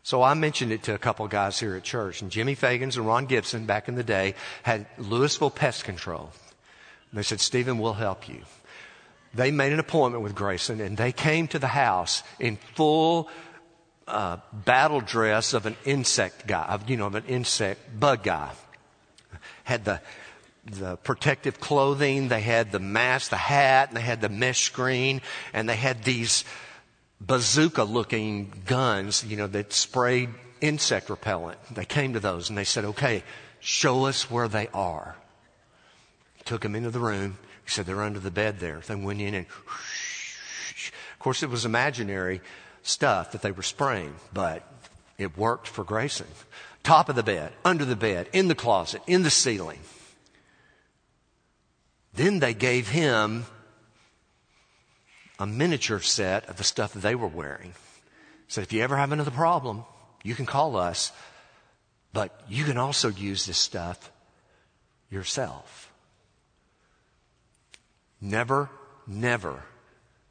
So 0.02 0.22
I 0.22 0.34
mentioned 0.34 0.72
it 0.72 0.82
to 0.84 0.94
a 0.94 0.98
couple 0.98 1.28
guys 1.28 1.60
here 1.60 1.76
at 1.76 1.84
church, 1.84 2.22
and 2.22 2.30
Jimmy 2.30 2.56
Fagans 2.56 2.96
and 2.96 3.06
Ron 3.06 3.26
Gibson 3.26 3.66
back 3.66 3.86
in 3.86 3.94
the 3.94 4.02
day 4.02 4.34
had 4.64 4.86
Louisville 4.98 5.50
Pest 5.50 5.84
Control. 5.84 6.30
And 7.10 7.18
they 7.18 7.22
said, 7.22 7.40
Stephen, 7.40 7.78
we'll 7.78 7.92
help 7.92 8.28
you. 8.28 8.40
They 9.34 9.50
made 9.50 9.72
an 9.72 9.78
appointment 9.78 10.24
with 10.24 10.34
Grayson, 10.34 10.80
and 10.80 10.96
they 10.96 11.12
came 11.12 11.46
to 11.48 11.58
the 11.58 11.68
house 11.68 12.22
in 12.40 12.56
full 12.74 13.28
uh, 14.08 14.38
battle 14.52 15.00
dress 15.00 15.54
of 15.54 15.66
an 15.66 15.76
insect 15.84 16.46
guy, 16.46 16.64
of, 16.64 16.90
you 16.90 16.96
know, 16.96 17.06
of 17.06 17.14
an 17.14 17.24
insect 17.26 17.98
bug 17.98 18.24
guy. 18.24 18.50
Had 19.64 19.84
the 19.84 20.00
the 20.64 20.96
protective 20.96 21.60
clothing, 21.60 22.28
they 22.28 22.40
had 22.40 22.70
the 22.70 22.78
mask, 22.78 23.30
the 23.30 23.36
hat, 23.36 23.88
and 23.88 23.96
they 23.96 24.02
had 24.02 24.20
the 24.20 24.28
mesh 24.28 24.62
screen, 24.62 25.20
and 25.52 25.68
they 25.68 25.76
had 25.76 26.04
these 26.04 26.44
bazooka 27.20 27.84
looking 27.84 28.52
guns, 28.66 29.24
you 29.24 29.36
know, 29.36 29.46
that 29.46 29.72
sprayed 29.72 30.30
insect 30.60 31.10
repellent. 31.10 31.58
They 31.74 31.84
came 31.84 32.14
to 32.14 32.20
those 32.20 32.48
and 32.48 32.56
they 32.56 32.64
said, 32.64 32.84
okay, 32.84 33.22
show 33.60 34.06
us 34.06 34.30
where 34.30 34.48
they 34.48 34.68
are. 34.72 35.16
Took 36.44 36.62
them 36.62 36.74
into 36.74 36.90
the 36.90 37.00
room. 37.00 37.38
He 37.64 37.70
said, 37.70 37.86
they're 37.86 38.02
under 38.02 38.20
the 38.20 38.30
bed 38.30 38.58
there. 38.58 38.80
They 38.80 38.94
went 38.94 39.20
in 39.20 39.34
and, 39.34 39.46
of 39.46 41.18
course, 41.18 41.42
it 41.42 41.50
was 41.50 41.64
imaginary 41.64 42.40
stuff 42.82 43.32
that 43.32 43.42
they 43.42 43.52
were 43.52 43.62
spraying, 43.62 44.14
but 44.32 44.66
it 45.18 45.36
worked 45.38 45.68
for 45.68 45.84
Grayson. 45.84 46.26
Top 46.82 47.08
of 47.08 47.14
the 47.14 47.22
bed, 47.22 47.52
under 47.64 47.84
the 47.84 47.94
bed, 47.94 48.28
in 48.32 48.48
the 48.48 48.56
closet, 48.56 49.02
in 49.06 49.22
the 49.22 49.30
ceiling. 49.30 49.78
Then 52.14 52.40
they 52.40 52.54
gave 52.54 52.88
him 52.88 53.46
a 55.38 55.46
miniature 55.46 56.00
set 56.00 56.48
of 56.48 56.56
the 56.56 56.64
stuff 56.64 56.92
that 56.92 57.00
they 57.00 57.14
were 57.14 57.26
wearing. 57.26 57.74
Said, 58.48 58.64
if 58.64 58.72
you 58.72 58.82
ever 58.82 58.96
have 58.96 59.12
another 59.12 59.30
problem, 59.30 59.84
you 60.22 60.34
can 60.34 60.46
call 60.46 60.76
us, 60.76 61.10
but 62.12 62.38
you 62.48 62.64
can 62.64 62.76
also 62.76 63.08
use 63.08 63.46
this 63.46 63.58
stuff 63.58 64.10
yourself. 65.10 65.90
Never, 68.20 68.70
never 69.06 69.64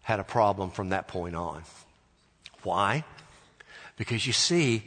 had 0.03 0.19
a 0.19 0.23
problem 0.23 0.71
from 0.71 0.89
that 0.89 1.07
point 1.07 1.35
on. 1.35 1.63
Why? 2.63 3.03
Because 3.97 4.25
you 4.25 4.33
see, 4.33 4.83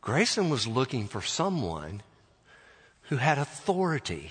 Grayson 0.00 0.50
was 0.50 0.66
looking 0.66 1.08
for 1.08 1.20
someone 1.20 2.02
who 3.08 3.16
had 3.16 3.38
authority 3.38 4.30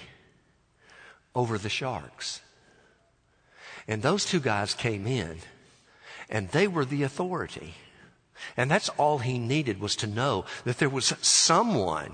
over 1.35 1.57
the 1.57 1.69
sharks. 1.69 2.41
And 3.87 4.01
those 4.01 4.25
two 4.25 4.39
guys 4.39 4.73
came 4.73 5.07
in 5.07 5.39
and 6.29 6.49
they 6.49 6.67
were 6.67 6.85
the 6.85 7.03
authority. 7.03 7.73
And 8.57 8.71
that's 8.71 8.89
all 8.89 9.19
he 9.19 9.37
needed 9.37 9.79
was 9.79 9.95
to 9.97 10.07
know 10.07 10.45
that 10.63 10.77
there 10.77 10.89
was 10.89 11.13
someone 11.21 12.13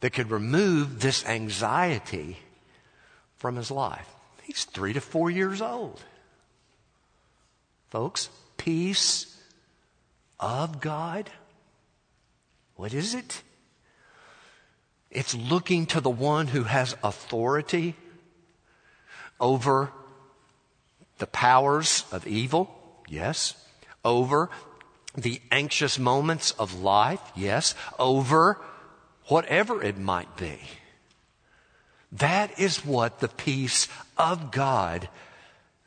that 0.00 0.12
could 0.12 0.30
remove 0.30 1.00
this 1.00 1.24
anxiety 1.26 2.38
from 3.36 3.56
his 3.56 3.70
life. 3.70 4.08
He's 4.42 4.64
three 4.64 4.92
to 4.92 5.00
four 5.00 5.30
years 5.30 5.60
old. 5.60 6.02
Folks, 7.90 8.28
peace 8.56 9.36
of 10.38 10.80
God. 10.80 11.30
What 12.76 12.94
is 12.94 13.14
it? 13.14 13.42
It's 15.10 15.34
looking 15.34 15.86
to 15.86 16.00
the 16.00 16.10
one 16.10 16.48
who 16.48 16.64
has 16.64 16.96
authority 17.02 17.94
over 19.40 19.92
the 21.18 21.26
powers 21.26 22.04
of 22.12 22.26
evil, 22.26 22.70
yes. 23.08 23.54
Over 24.04 24.50
the 25.16 25.40
anxious 25.50 25.98
moments 25.98 26.52
of 26.52 26.80
life, 26.80 27.20
yes. 27.34 27.74
Over 27.98 28.58
whatever 29.26 29.82
it 29.82 29.98
might 29.98 30.36
be. 30.36 30.58
That 32.12 32.58
is 32.58 32.84
what 32.84 33.20
the 33.20 33.28
peace 33.28 33.88
of 34.16 34.50
God 34.50 35.08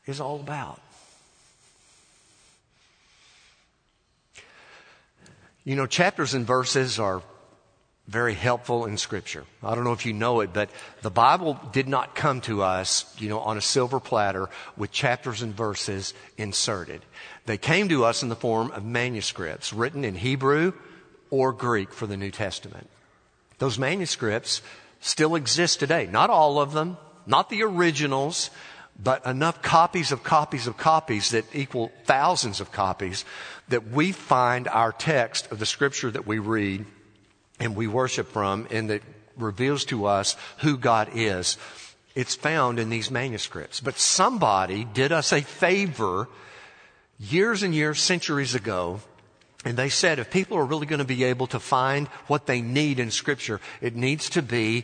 is 0.06 0.20
all 0.20 0.40
about. 0.40 0.82
You 5.64 5.76
know, 5.76 5.86
chapters 5.86 6.34
and 6.34 6.46
verses 6.46 7.00
are 7.00 7.22
very 8.08 8.34
helpful 8.34 8.86
in 8.86 8.98
scripture. 8.98 9.46
I 9.64 9.76
don't 9.76 9.84
know 9.84 9.94
if 9.94 10.06
you 10.06 10.14
know 10.14 10.42
it, 10.42 10.52
but 10.54 10.70
the 11.02 11.12
Bible 11.12 11.60
did 11.72 11.88
not 11.88 12.16
come 12.16 12.42
to 12.42 12.62
us, 12.62 13.16
you 13.18 13.30
know, 13.30 13.40
on 13.40 13.58
a 13.58 13.62
silver 13.62 14.00
platter 14.00 14.50
with 14.76 14.92
chapters 14.92 15.42
and 15.42 15.56
verses 15.56 16.14
inserted. 16.38 17.02
They 17.46 17.58
came 17.58 17.90
to 17.90 18.04
us 18.04 18.24
in 18.24 18.30
the 18.30 18.36
form 18.36 18.72
of 18.72 18.84
manuscripts 18.84 19.72
written 19.72 20.04
in 20.04 20.16
Hebrew 20.16 20.74
or 21.30 21.54
Greek 21.54 21.94
for 21.94 22.06
the 22.06 22.18
New 22.18 22.32
Testament. 22.32 22.90
Those 23.60 23.80
manuscripts 23.80 24.62
still 25.00 25.36
exist 25.36 25.80
today. 25.80 26.08
Not 26.12 26.30
all 26.30 26.60
of 26.60 26.74
them, 26.74 26.98
not 27.26 27.50
the 27.50 27.64
originals, 27.64 28.50
but 29.02 29.26
enough 29.26 29.62
copies 29.62 30.12
of 30.12 30.24
copies 30.24 30.68
of 30.68 30.78
copies 30.78 31.32
that 31.32 31.46
equal 31.56 31.92
thousands 32.06 32.60
of 32.60 32.72
copies 32.72 33.26
that 33.70 33.88
we 33.88 34.12
find 34.12 34.68
our 34.68 34.92
text 34.92 35.52
of 35.52 35.60
the 35.60 35.66
scripture 35.66 36.12
that 36.12 36.28
we 36.28 36.40
read 36.40 36.86
and 37.62 37.76
we 37.76 37.88
worship 37.88 38.28
from 38.28 38.68
and 38.72 38.90
that 38.90 39.04
reveals 39.38 39.86
to 39.86 40.06
us 40.06 40.36
who 40.58 40.78
God 40.78 41.10
is. 41.14 41.58
It's 42.16 42.36
found 42.36 42.80
in 42.80 42.90
these 42.90 43.10
manuscripts. 43.10 43.80
But 43.80 43.98
somebody 43.98 44.84
did 44.84 45.12
us 45.12 45.32
a 45.32 45.42
favor 45.42 46.28
years 47.20 47.64
and 47.64 47.74
years, 47.74 48.02
centuries 48.02 48.56
ago, 48.56 49.00
and 49.64 49.78
they 49.78 49.90
said 49.90 50.18
if 50.18 50.32
people 50.32 50.58
are 50.58 50.66
really 50.66 50.88
going 50.88 51.00
to 51.00 51.06
be 51.06 51.24
able 51.24 51.48
to 51.48 51.60
find 51.60 52.08
what 52.28 52.48
they 52.48 52.62
need 52.62 53.00
in 53.00 53.12
Scripture, 53.12 53.62
it 53.80 53.96
needs 53.96 54.30
to 54.32 54.42
be 54.42 54.84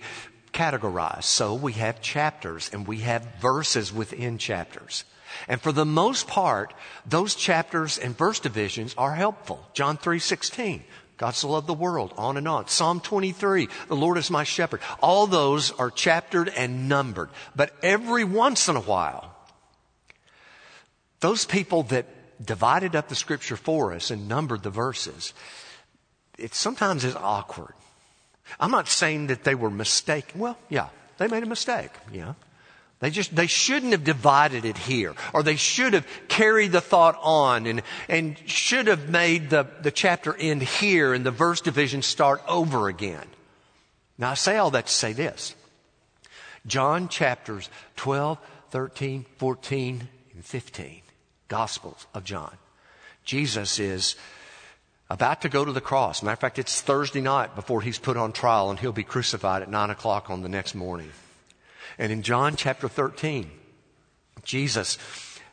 categorized. 0.53 1.23
So 1.23 1.55
we 1.55 1.73
have 1.73 1.99
chapters 1.99 2.69
and 2.71 2.87
we 2.87 2.99
have 2.99 3.27
verses 3.41 3.91
within 3.91 4.37
chapters. 4.37 5.03
And 5.47 5.59
for 5.59 5.71
the 5.71 5.85
most 5.85 6.27
part, 6.27 6.73
those 7.05 7.35
chapters 7.35 7.97
and 7.97 8.17
verse 8.17 8.39
divisions 8.39 8.95
are 8.97 9.15
helpful. 9.15 9.67
John 9.73 9.97
3:16 9.97 10.83
God 11.17 11.31
so 11.31 11.49
loved 11.49 11.67
the 11.67 11.73
world, 11.73 12.13
on 12.15 12.37
and 12.37 12.47
on. 12.47 12.67
Psalm 12.67 12.99
23, 12.99 13.67
the 13.87 13.95
Lord 13.95 14.17
is 14.17 14.29
my 14.29 14.43
shepherd. 14.43 14.81
All 15.01 15.25
those 15.25 15.71
are 15.71 15.89
chaptered 15.89 16.49
and 16.49 16.87
numbered. 16.87 17.29
But 17.55 17.73
every 17.81 18.23
once 18.23 18.69
in 18.69 18.75
a 18.75 18.81
while, 18.81 19.35
those 21.19 21.43
people 21.43 21.83
that 21.83 22.05
divided 22.43 22.95
up 22.95 23.09
the 23.09 23.15
scripture 23.15 23.57
for 23.57 23.93
us 23.93 24.11
and 24.11 24.27
numbered 24.27 24.61
the 24.61 24.69
verses, 24.69 25.33
it 26.37 26.53
sometimes 26.53 27.03
is 27.03 27.15
awkward. 27.15 27.73
I'm 28.59 28.71
not 28.71 28.87
saying 28.87 29.27
that 29.27 29.43
they 29.43 29.55
were 29.55 29.71
mistaken. 29.71 30.39
Well, 30.39 30.57
yeah, 30.69 30.89
they 31.17 31.27
made 31.27 31.41
a 31.41 31.47
mistake, 31.47 31.91
yeah. 32.13 32.33
They 32.99 33.11
just, 33.11 33.35
they 33.35 33.45
shouldn't 33.45 33.91
have 33.91 34.03
divided 34.03 34.65
it 34.65 34.77
here, 34.77 35.13
or 35.33 35.43
they 35.43 35.55
should 35.55 35.93
have 35.93 36.07
carried 36.27 36.71
the 36.71 36.81
thought 36.81 37.17
on 37.21 37.67
and, 37.67 37.83
and 38.09 38.37
should 38.47 38.87
have 38.87 39.07
made 39.07 39.51
the, 39.51 39.67
the 39.81 39.91
chapter 39.91 40.35
end 40.35 40.63
here 40.63 41.13
and 41.13 41.23
the 41.23 41.31
verse 41.31 41.61
division 41.61 42.01
start 42.01 42.41
over 42.47 42.87
again. 42.87 43.25
Now 44.17 44.31
I 44.31 44.33
say 44.33 44.57
all 44.57 44.71
that 44.71 44.87
to 44.87 44.93
say 44.93 45.13
this. 45.13 45.53
John 46.65 47.07
chapters 47.07 47.69
12, 47.97 48.39
13, 48.71 49.25
14, 49.37 50.07
and 50.33 50.45
15. 50.45 51.01
Gospels 51.47 52.07
of 52.15 52.23
John. 52.23 52.57
Jesus 53.23 53.77
is 53.77 54.15
about 55.09 55.41
to 55.43 55.49
go 55.49 55.63
to 55.63 55.71
the 55.71 55.81
cross. 55.81 56.23
Matter 56.23 56.33
of 56.33 56.39
fact, 56.39 56.59
it's 56.59 56.81
Thursday 56.81 57.21
night 57.21 57.55
before 57.55 57.81
he's 57.81 57.99
put 57.99 58.17
on 58.17 58.31
trial 58.31 58.71
and 58.71 58.79
he'll 58.79 58.91
be 58.91 59.03
crucified 59.03 59.61
at 59.61 59.69
nine 59.69 59.91
o'clock 59.91 60.31
on 60.31 60.41
the 60.41 60.49
next 60.49 60.73
morning. 60.73 61.11
And 61.97 62.11
in 62.11 62.21
John 62.21 62.55
chapter 62.55 62.87
13, 62.87 63.49
Jesus 64.43 64.97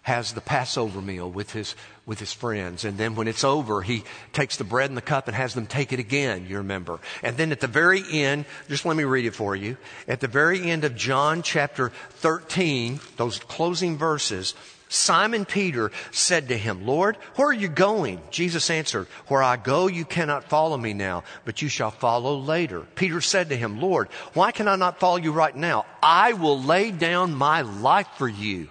has 0.05 0.35
the 0.35 0.41
Passover 0.43 1.01
meal 1.01 1.31
with 1.31 1.53
his, 1.53 1.75
with 2.05 2.21
his 2.21 2.31
friends. 2.31 2.85
And 2.85 2.99
then 2.99 3.15
when 3.15 3.27
it's 3.27 3.43
over, 3.43 3.81
he 3.81 4.05
takes 4.35 4.59
the 4.59 4.65
bread 4.65 4.91
and 4.91 4.99
the 4.99 5.03
cup 5.03 5.29
and 5.29 5.35
has 5.35 5.55
them 5.55 5.67
take 5.67 5.95
it 5.95 5.99
again, 5.99 6.47
you 6.47 6.59
remember. 6.59 7.01
And 7.23 7.39
then 7.39 7.53
at 7.53 7.61
the 7.61 7.67
very 7.67 8.03
end, 8.13 8.45
just 8.69 8.85
let 8.85 8.99
me 8.99 9.05
read 9.05 9.25
it 9.25 9.35
for 9.35 9.57
you. 9.57 9.79
At 10.07 10.21
the 10.21 10.29
very 10.29 10.71
end 10.71 10.85
of 10.85 10.95
John 10.95 11.41
chapter 11.41 11.91
13, 12.11 13.01
those 13.17 13.39
closing 13.39 13.97
verses, 13.97 14.53
Simon 14.89 15.45
Peter 15.45 15.91
said 16.11 16.49
to 16.49 16.57
him, 16.57 16.87
Lord, 16.87 17.17
where 17.37 17.49
are 17.49 17.53
you 17.53 17.69
going? 17.69 18.21
Jesus 18.31 18.71
answered, 18.71 19.07
Where 19.27 19.43
I 19.43 19.57
go, 19.57 19.87
you 19.87 20.05
cannot 20.05 20.45
follow 20.45 20.77
me 20.77 20.93
now, 20.93 21.25
but 21.45 21.63
you 21.63 21.69
shall 21.69 21.91
follow 21.91 22.37
later. 22.39 22.81
Peter 22.95 23.21
said 23.21 23.49
to 23.49 23.57
him, 23.57 23.81
Lord, 23.81 24.09
why 24.35 24.53
can 24.53 24.69
I 24.69 24.77
not 24.77 25.01
follow 25.01 25.17
you 25.17 25.33
right 25.33 25.57
now? 25.57 25.87
I 26.03 26.35
will 26.35 26.61
lay 26.63 26.91
down 26.91 27.35
my 27.35 27.63
life 27.63 28.09
for 28.17 28.29
you. 28.29 28.69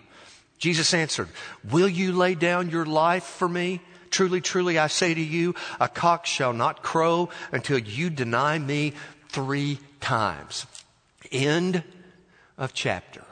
Jesus 0.60 0.94
answered, 0.94 1.28
Will 1.70 1.90
you 1.90 2.14
lay 2.14 2.36
down 2.36 2.70
your 2.70 2.86
life 2.86 3.26
for 3.26 3.50
me? 3.50 3.82
Truly, 4.12 4.42
truly, 4.42 4.78
I 4.78 4.88
say 4.88 5.14
to 5.14 5.22
you, 5.22 5.56
a 5.80 5.90
cock 5.90 6.26
shall 6.26 6.54
not 6.54 6.84
crow 6.84 7.30
until 7.52 7.80
you 7.80 8.10
deny 8.10 8.60
me 8.60 8.94
three 9.30 9.80
times. 10.00 10.68
End 11.32 11.84
of 12.58 12.74
chapter. 12.74 13.26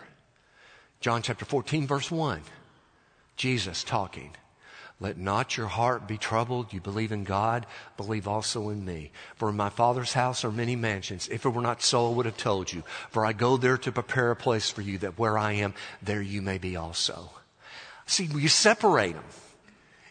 John 0.99 1.21
chapter 1.21 1.45
14, 1.45 1.87
verse 1.87 2.11
1. 2.11 2.41
Jesus 3.41 3.83
talking. 3.83 4.29
Let 4.99 5.17
not 5.17 5.57
your 5.57 5.65
heart 5.65 6.07
be 6.07 6.19
troubled. 6.19 6.73
You 6.73 6.79
believe 6.79 7.11
in 7.11 7.23
God, 7.23 7.65
believe 7.97 8.27
also 8.27 8.69
in 8.69 8.85
me. 8.85 9.11
For 9.35 9.49
in 9.49 9.57
my 9.57 9.69
Father's 9.69 10.13
house 10.13 10.45
are 10.45 10.51
many 10.51 10.75
mansions. 10.75 11.27
If 11.27 11.43
it 11.43 11.49
were 11.49 11.63
not 11.63 11.81
so, 11.81 12.11
I 12.11 12.13
would 12.13 12.27
have 12.27 12.37
told 12.37 12.71
you. 12.71 12.83
For 13.09 13.25
I 13.25 13.33
go 13.33 13.57
there 13.57 13.79
to 13.79 13.91
prepare 13.91 14.29
a 14.29 14.35
place 14.35 14.69
for 14.69 14.83
you, 14.83 14.99
that 14.99 15.17
where 15.17 15.39
I 15.39 15.53
am, 15.53 15.73
there 16.03 16.21
you 16.21 16.43
may 16.43 16.59
be 16.59 16.75
also. 16.75 17.31
See, 18.05 18.25
you 18.25 18.47
separate 18.47 19.13
them. 19.13 19.23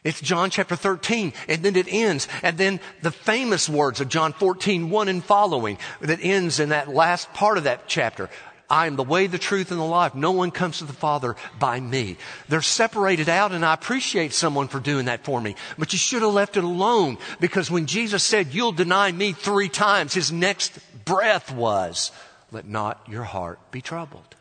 It's 0.02 0.20
John 0.20 0.50
chapter 0.50 0.74
13, 0.74 1.32
and 1.46 1.62
then 1.62 1.76
it 1.76 1.86
ends. 1.88 2.26
And 2.42 2.58
then 2.58 2.80
the 3.02 3.12
famous 3.12 3.68
words 3.68 4.00
of 4.00 4.08
John 4.08 4.32
14, 4.32 4.90
1 4.90 5.08
and 5.08 5.22
following, 5.22 5.78
that 6.00 6.18
ends 6.20 6.58
in 6.58 6.70
that 6.70 6.88
last 6.88 7.32
part 7.32 7.58
of 7.58 7.64
that 7.64 7.86
chapter. 7.86 8.28
I 8.70 8.86
am 8.86 8.94
the 8.94 9.02
way, 9.02 9.26
the 9.26 9.36
truth, 9.36 9.72
and 9.72 9.80
the 9.80 9.84
life. 9.84 10.14
No 10.14 10.30
one 10.30 10.52
comes 10.52 10.78
to 10.78 10.84
the 10.84 10.92
Father 10.92 11.34
by 11.58 11.80
me. 11.80 12.16
They're 12.48 12.62
separated 12.62 13.28
out, 13.28 13.50
and 13.50 13.64
I 13.64 13.74
appreciate 13.74 14.32
someone 14.32 14.68
for 14.68 14.78
doing 14.78 15.06
that 15.06 15.24
for 15.24 15.40
me. 15.40 15.56
But 15.76 15.92
you 15.92 15.98
should 15.98 16.22
have 16.22 16.32
left 16.32 16.56
it 16.56 16.62
alone 16.62 17.18
because 17.40 17.70
when 17.70 17.86
Jesus 17.86 18.22
said, 18.22 18.54
You'll 18.54 18.72
deny 18.72 19.10
me 19.10 19.32
three 19.32 19.68
times, 19.68 20.14
his 20.14 20.30
next 20.30 20.78
breath 21.04 21.52
was, 21.52 22.12
Let 22.52 22.66
not 22.66 23.04
your 23.08 23.24
heart 23.24 23.58
be 23.72 23.82
troubled. 23.82 24.36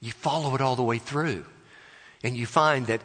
You 0.00 0.10
follow 0.10 0.54
it 0.56 0.60
all 0.60 0.76
the 0.76 0.82
way 0.82 0.98
through, 0.98 1.44
and 2.24 2.36
you 2.36 2.46
find 2.46 2.88
that 2.88 3.02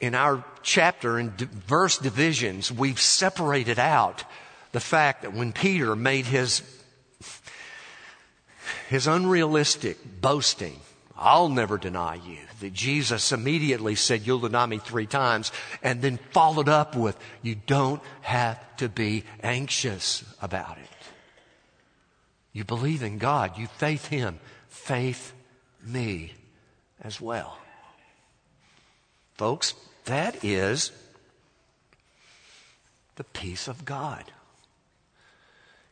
in 0.00 0.14
our 0.14 0.42
chapter 0.62 1.18
and 1.18 1.32
verse 1.38 1.98
divisions, 1.98 2.72
we've 2.72 3.00
separated 3.00 3.78
out 3.78 4.24
the 4.72 4.80
fact 4.80 5.22
that 5.22 5.34
when 5.34 5.52
Peter 5.52 5.96
made 5.96 6.26
his 6.26 6.62
his 8.88 9.06
unrealistic 9.06 10.20
boasting, 10.20 10.78
I'll 11.16 11.48
never 11.48 11.78
deny 11.78 12.16
you, 12.16 12.38
that 12.60 12.72
Jesus 12.72 13.32
immediately 13.32 13.94
said, 13.94 14.26
You'll 14.26 14.40
deny 14.40 14.66
me 14.66 14.78
three 14.78 15.06
times, 15.06 15.50
and 15.82 16.02
then 16.02 16.18
followed 16.30 16.68
up 16.68 16.94
with, 16.94 17.16
You 17.42 17.54
don't 17.54 18.02
have 18.20 18.58
to 18.76 18.88
be 18.88 19.24
anxious 19.42 20.24
about 20.42 20.76
it. 20.78 20.84
You 22.52 22.64
believe 22.64 23.02
in 23.02 23.18
God, 23.18 23.58
you 23.58 23.66
faith 23.66 24.06
Him, 24.06 24.38
faith 24.68 25.32
me 25.84 26.34
as 27.00 27.20
well. 27.20 27.58
Folks, 29.36 29.74
that 30.04 30.44
is 30.44 30.92
the 33.16 33.24
peace 33.24 33.68
of 33.68 33.84
God. 33.84 34.24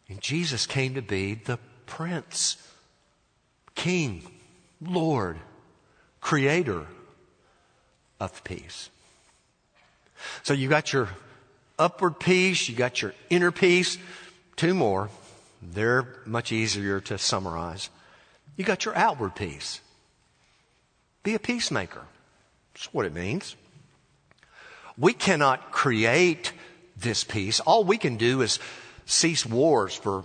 And 0.08 0.20
Jesus 0.20 0.66
came 0.66 0.94
to 0.94 1.02
be 1.02 1.34
the 1.34 1.58
Prince 1.86 2.56
King, 3.74 4.22
Lord, 4.80 5.38
Creator 6.20 6.86
of 8.20 8.44
peace. 8.44 8.88
So 10.42 10.54
you 10.54 10.68
got 10.68 10.92
your 10.92 11.08
upward 11.78 12.18
peace, 12.18 12.68
you 12.68 12.74
got 12.74 13.02
your 13.02 13.12
inner 13.30 13.50
peace, 13.50 13.98
two 14.56 14.74
more. 14.74 15.10
They're 15.60 16.06
much 16.24 16.52
easier 16.52 17.00
to 17.00 17.18
summarize. 17.18 17.90
You 18.56 18.64
got 18.64 18.84
your 18.84 18.96
outward 18.96 19.34
peace. 19.34 19.80
Be 21.22 21.34
a 21.34 21.38
peacemaker. 21.38 22.02
That's 22.72 22.92
what 22.92 23.06
it 23.06 23.14
means. 23.14 23.56
We 24.96 25.12
cannot 25.12 25.72
create 25.72 26.52
this 26.96 27.24
peace. 27.24 27.60
All 27.60 27.84
we 27.84 27.98
can 27.98 28.16
do 28.16 28.42
is 28.42 28.58
cease 29.06 29.44
wars 29.44 29.94
for 29.94 30.24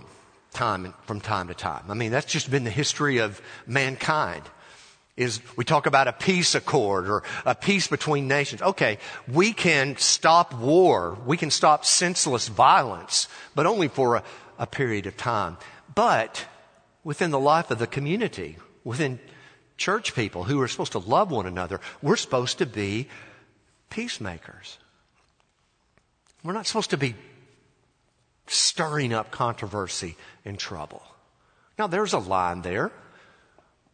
time 0.52 0.94
from 1.06 1.20
time 1.20 1.48
to 1.48 1.54
time. 1.54 1.84
I 1.88 1.94
mean, 1.94 2.10
that's 2.10 2.30
just 2.30 2.50
been 2.50 2.64
the 2.64 2.70
history 2.70 3.18
of 3.18 3.40
mankind. 3.66 4.42
Is 5.16 5.40
we 5.56 5.64
talk 5.64 5.86
about 5.86 6.08
a 6.08 6.12
peace 6.12 6.54
accord 6.54 7.08
or 7.08 7.22
a 7.44 7.54
peace 7.54 7.88
between 7.88 8.26
nations. 8.26 8.62
Okay, 8.62 8.98
we 9.28 9.52
can 9.52 9.96
stop 9.96 10.54
war. 10.54 11.18
We 11.26 11.36
can 11.36 11.50
stop 11.50 11.84
senseless 11.84 12.48
violence, 12.48 13.28
but 13.54 13.66
only 13.66 13.88
for 13.88 14.16
a, 14.16 14.22
a 14.58 14.66
period 14.66 15.06
of 15.06 15.16
time. 15.16 15.58
But 15.94 16.46
within 17.04 17.32
the 17.32 17.40
life 17.40 17.70
of 17.70 17.78
the 17.78 17.86
community, 17.86 18.56
within 18.82 19.18
church 19.76 20.14
people 20.14 20.44
who 20.44 20.60
are 20.60 20.68
supposed 20.68 20.92
to 20.92 20.98
love 20.98 21.30
one 21.30 21.46
another, 21.46 21.80
we're 22.00 22.16
supposed 22.16 22.58
to 22.58 22.66
be 22.66 23.08
peacemakers. 23.90 24.78
We're 26.42 26.52
not 26.52 26.66
supposed 26.66 26.90
to 26.90 26.96
be 26.96 27.14
stirring 28.50 29.12
up 29.12 29.30
controversy 29.30 30.16
and 30.44 30.58
trouble. 30.58 31.02
Now, 31.78 31.86
there's 31.86 32.12
a 32.12 32.18
line 32.18 32.62
there 32.62 32.90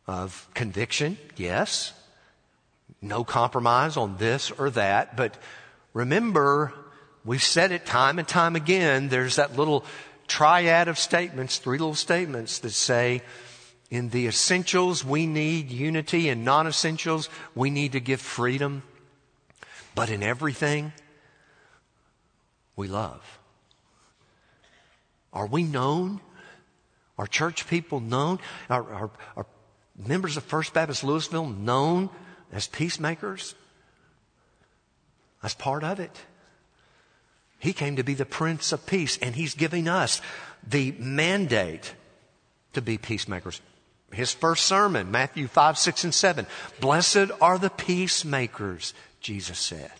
of 0.06 0.48
conviction, 0.54 1.18
yes. 1.36 1.92
No 3.02 3.22
compromise 3.22 3.96
on 3.96 4.16
this 4.16 4.50
or 4.50 4.70
that. 4.70 5.16
But 5.16 5.36
remember, 5.92 6.72
we've 7.24 7.42
said 7.42 7.70
it 7.70 7.84
time 7.84 8.18
and 8.18 8.26
time 8.26 8.56
again. 8.56 9.08
There's 9.08 9.36
that 9.36 9.56
little 9.56 9.84
triad 10.26 10.88
of 10.88 10.98
statements, 10.98 11.58
three 11.58 11.78
little 11.78 11.94
statements 11.94 12.58
that 12.60 12.70
say, 12.70 13.22
in 13.90 14.08
the 14.08 14.26
essentials, 14.26 15.04
we 15.04 15.26
need 15.26 15.70
unity. 15.70 16.28
In 16.28 16.44
non 16.44 16.66
essentials, 16.66 17.28
we 17.54 17.68
need 17.70 17.92
to 17.92 18.00
give 18.00 18.20
freedom. 18.20 18.82
But 19.94 20.10
in 20.10 20.22
everything, 20.22 20.92
we 22.74 22.88
love. 22.88 23.35
Are 25.36 25.46
we 25.46 25.64
known? 25.64 26.22
Are 27.18 27.26
church 27.26 27.68
people 27.68 28.00
known? 28.00 28.38
Are, 28.70 28.90
are, 28.90 29.10
are 29.36 29.46
members 29.94 30.38
of 30.38 30.44
First 30.44 30.72
Baptist 30.72 31.04
Louisville 31.04 31.46
known 31.46 32.08
as 32.50 32.66
peacemakers? 32.66 33.54
That's 35.42 35.52
part 35.52 35.84
of 35.84 36.00
it. 36.00 36.16
He 37.58 37.74
came 37.74 37.96
to 37.96 38.02
be 38.02 38.14
the 38.14 38.24
Prince 38.24 38.72
of 38.72 38.86
Peace, 38.86 39.18
and 39.18 39.34
He's 39.34 39.54
giving 39.54 39.88
us 39.88 40.22
the 40.66 40.92
mandate 40.98 41.94
to 42.72 42.80
be 42.80 42.96
peacemakers. 42.96 43.60
His 44.12 44.32
first 44.32 44.64
sermon, 44.64 45.10
Matthew 45.10 45.48
5, 45.48 45.76
6, 45.76 46.04
and 46.04 46.14
7. 46.14 46.46
Blessed 46.80 47.30
are 47.42 47.58
the 47.58 47.70
peacemakers, 47.70 48.94
Jesus 49.20 49.58
said. 49.58 49.92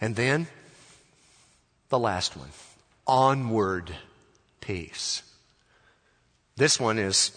And 0.00 0.16
then 0.16 0.46
the 1.90 1.98
last 1.98 2.38
one 2.38 2.48
onward 3.06 3.94
peace. 4.60 5.22
This 6.56 6.78
one 6.78 6.98
is, 6.98 7.30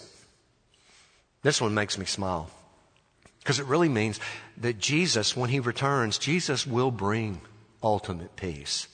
this 1.42 1.60
one 1.60 1.74
makes 1.74 1.98
me 1.98 2.04
smile. 2.04 2.50
Because 3.38 3.58
it 3.58 3.66
really 3.66 3.88
means 3.88 4.20
that 4.56 4.78
Jesus, 4.78 5.36
when 5.36 5.50
he 5.50 5.60
returns, 5.60 6.16
Jesus 6.18 6.66
will 6.66 6.90
bring 6.90 7.40
ultimate 7.82 8.36
peace. 8.36 8.88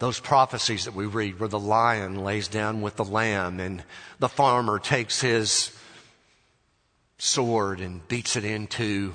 Those 0.00 0.18
prophecies 0.18 0.86
that 0.86 0.94
we 0.94 1.06
read 1.06 1.38
where 1.38 1.48
the 1.48 1.58
lion 1.58 2.24
lays 2.24 2.48
down 2.48 2.80
with 2.80 2.96
the 2.96 3.04
lamb 3.04 3.60
and 3.60 3.84
the 4.18 4.28
farmer 4.28 4.80
takes 4.80 5.20
his 5.20 5.70
sword 7.18 7.80
and 7.80 8.06
beats 8.08 8.34
it 8.34 8.44
into 8.44 9.14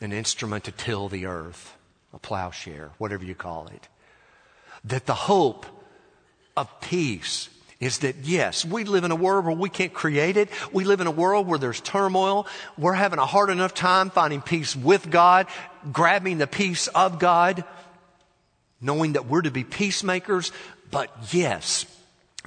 an 0.00 0.12
instrument 0.12 0.64
to 0.64 0.72
till 0.72 1.08
the 1.08 1.26
earth, 1.26 1.74
a 2.12 2.18
plowshare, 2.18 2.90
whatever 2.98 3.24
you 3.24 3.34
call 3.34 3.68
it. 3.68 3.88
That 4.86 5.06
the 5.06 5.14
hope 5.14 5.66
of 6.56 6.80
peace 6.80 7.48
is 7.78 7.98
that 7.98 8.16
yes, 8.22 8.64
we 8.64 8.84
live 8.84 9.04
in 9.04 9.10
a 9.10 9.16
world 9.16 9.44
where 9.44 9.54
we 9.54 9.68
can't 9.68 9.92
create 9.92 10.36
it. 10.36 10.48
We 10.72 10.84
live 10.84 11.00
in 11.00 11.06
a 11.06 11.12
world 11.12 11.46
where 11.46 11.58
there's 11.58 11.80
turmoil. 11.80 12.46
We're 12.78 12.94
having 12.94 13.18
a 13.18 13.26
hard 13.26 13.50
enough 13.50 13.74
time 13.74 14.10
finding 14.10 14.40
peace 14.40 14.74
with 14.74 15.10
God, 15.10 15.46
grabbing 15.92 16.38
the 16.38 16.46
peace 16.46 16.88
of 16.88 17.18
God, 17.18 17.64
knowing 18.80 19.12
that 19.12 19.26
we're 19.26 19.42
to 19.42 19.50
be 19.50 19.64
peacemakers. 19.64 20.52
But 20.90 21.10
yes, 21.32 21.84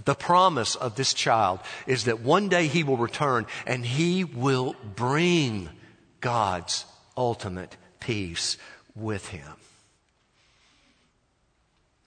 the 0.05 0.15
promise 0.15 0.75
of 0.75 0.95
this 0.95 1.13
child 1.13 1.59
is 1.85 2.05
that 2.05 2.21
one 2.21 2.49
day 2.49 2.67
he 2.67 2.83
will 2.83 2.97
return 2.97 3.45
and 3.67 3.85
he 3.85 4.23
will 4.23 4.75
bring 4.95 5.69
God's 6.21 6.85
ultimate 7.15 7.77
peace 7.99 8.57
with 8.95 9.27
him. 9.27 9.45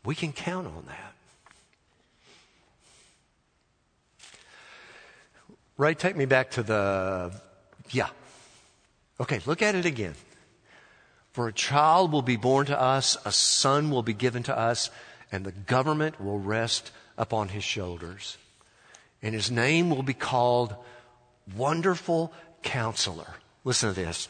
We 0.04 0.14
can 0.14 0.32
count 0.32 0.66
on 0.66 0.84
that. 0.86 1.12
Ray, 5.76 5.94
take 5.94 6.16
me 6.16 6.26
back 6.26 6.50
to 6.52 6.62
the, 6.62 7.32
yeah. 7.90 8.08
Okay, 9.20 9.40
look 9.46 9.62
at 9.62 9.74
it 9.74 9.86
again. 9.86 10.14
For 11.32 11.48
a 11.48 11.52
child 11.52 12.12
will 12.12 12.22
be 12.22 12.36
born 12.36 12.66
to 12.66 12.78
us, 12.78 13.16
a 13.24 13.32
son 13.32 13.90
will 13.90 14.02
be 14.02 14.12
given 14.12 14.42
to 14.44 14.56
us, 14.56 14.90
and 15.30 15.44
the 15.44 15.52
government 15.52 16.20
will 16.20 16.38
rest 16.38 16.90
upon 17.16 17.48
his 17.48 17.64
shoulders. 17.64 18.36
And 19.22 19.34
his 19.34 19.50
name 19.50 19.88
will 19.88 20.02
be 20.02 20.14
called 20.14 20.74
Wonderful 21.56 22.32
Counselor. 22.62 23.34
Listen 23.64 23.88
to 23.88 23.94
this. 23.94 24.28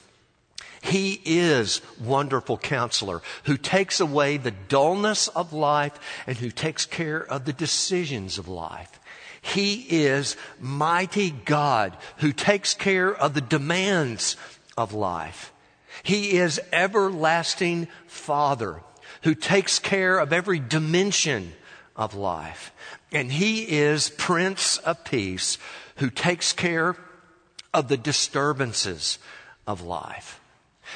He 0.83 1.21
is 1.25 1.81
wonderful 2.01 2.59
counselor 2.59 3.23
who 3.45 3.57
takes 3.57 4.01
away 4.01 4.37
the 4.37 4.51
dullness 4.51 5.29
of 5.29 5.53
life 5.53 5.99
and 6.27 6.37
who 6.37 6.51
takes 6.51 6.87
care 6.87 7.25
of 7.25 7.45
the 7.45 7.53
decisions 7.53 8.37
of 8.37 8.49
life. 8.49 9.01
He 9.41 9.87
is 9.89 10.37
mighty 10.61 11.31
God 11.31 11.97
who 12.19 12.33
takes 12.33 12.75
care 12.75 13.15
of 13.15 13.35
the 13.35 13.41
demands 13.41 14.37
of 14.77 14.93
life. 14.93 15.53
He 16.03 16.33
is 16.33 16.61
everlasting 16.73 17.87
Father 18.09 18.83
who 19.23 19.37
takes 19.37 19.79
care 19.79 20.19
of 20.19 20.33
every 20.33 20.59
dimension 20.59 21.53
of 21.95 22.15
life. 22.15 22.73
And 23.13 23.31
He 23.31 23.79
is 23.79 24.11
Prince 24.11 24.79
of 24.79 25.05
Peace 25.05 25.59
who 25.97 26.11
takes 26.11 26.53
care 26.53 26.97
of 27.73 27.87
the 27.87 27.97
disturbances 27.97 29.21
of 29.65 29.81
life. 29.83 30.41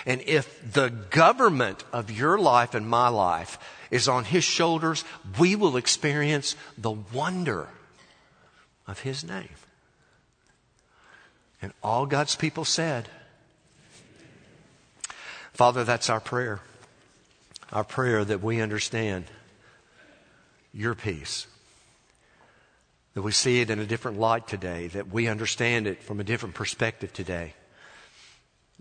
And 0.05 0.21
if 0.27 0.73
the 0.73 0.89
government 0.89 1.85
of 1.93 2.11
your 2.11 2.39
life 2.39 2.75
and 2.75 2.89
my 2.89 3.09
life 3.09 3.59
is 3.91 4.09
on 4.09 4.25
His 4.25 4.45
shoulders, 4.45 5.05
we 5.39 5.57
will 5.57 5.77
experience 5.77 6.57
the 6.77 6.91
wonder 6.91 7.69
of 8.87 9.01
His 9.01 9.25
name. 9.25 9.49
And 11.63 11.73
all 11.83 12.07
God's 12.07 12.37
people 12.37 12.65
said, 12.65 13.09
Father, 15.53 15.85
that's 15.85 16.11
our 16.11 16.21
prayer. 16.21 16.61
Our 17.73 17.85
prayer 17.85 18.25
that 18.25 18.43
we 18.43 18.61
understand 18.61 19.25
your 20.73 20.95
peace. 20.95 21.47
That 23.15 23.23
we 23.23 23.33
see 23.33 23.63
it 23.63 23.71
in 23.71 23.79
a 23.79 23.87
different 23.87 24.19
light 24.19 24.47
today, 24.47 24.89
that 24.89 25.09
we 25.11 25.27
understand 25.27 25.87
it 25.87 26.03
from 26.03 26.21
a 26.21 26.25
different 26.25 26.55
perspective 26.55 27.15
today, 27.15 27.55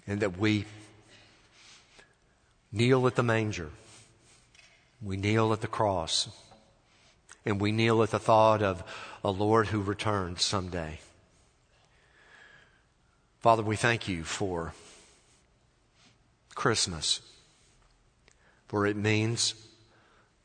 and 0.05 0.19
that 0.19 0.37
we 0.37 0.65
kneel 2.71 3.07
at 3.07 3.15
the 3.15 3.23
manger, 3.23 3.69
we 5.01 5.17
kneel 5.17 5.53
at 5.53 5.61
the 5.61 5.67
cross, 5.67 6.29
and 7.45 7.61
we 7.61 7.71
kneel 7.71 8.01
at 8.01 8.11
the 8.11 8.19
thought 8.19 8.61
of 8.61 8.83
a 9.23 9.31
Lord 9.31 9.67
who 9.67 9.81
returns 9.81 10.43
someday. 10.43 10.99
Father, 13.39 13.63
we 13.63 13.75
thank 13.75 14.07
you 14.07 14.23
for 14.23 14.73
Christmas, 16.55 17.21
for 18.67 18.87
it 18.87 18.95
means 18.95 19.53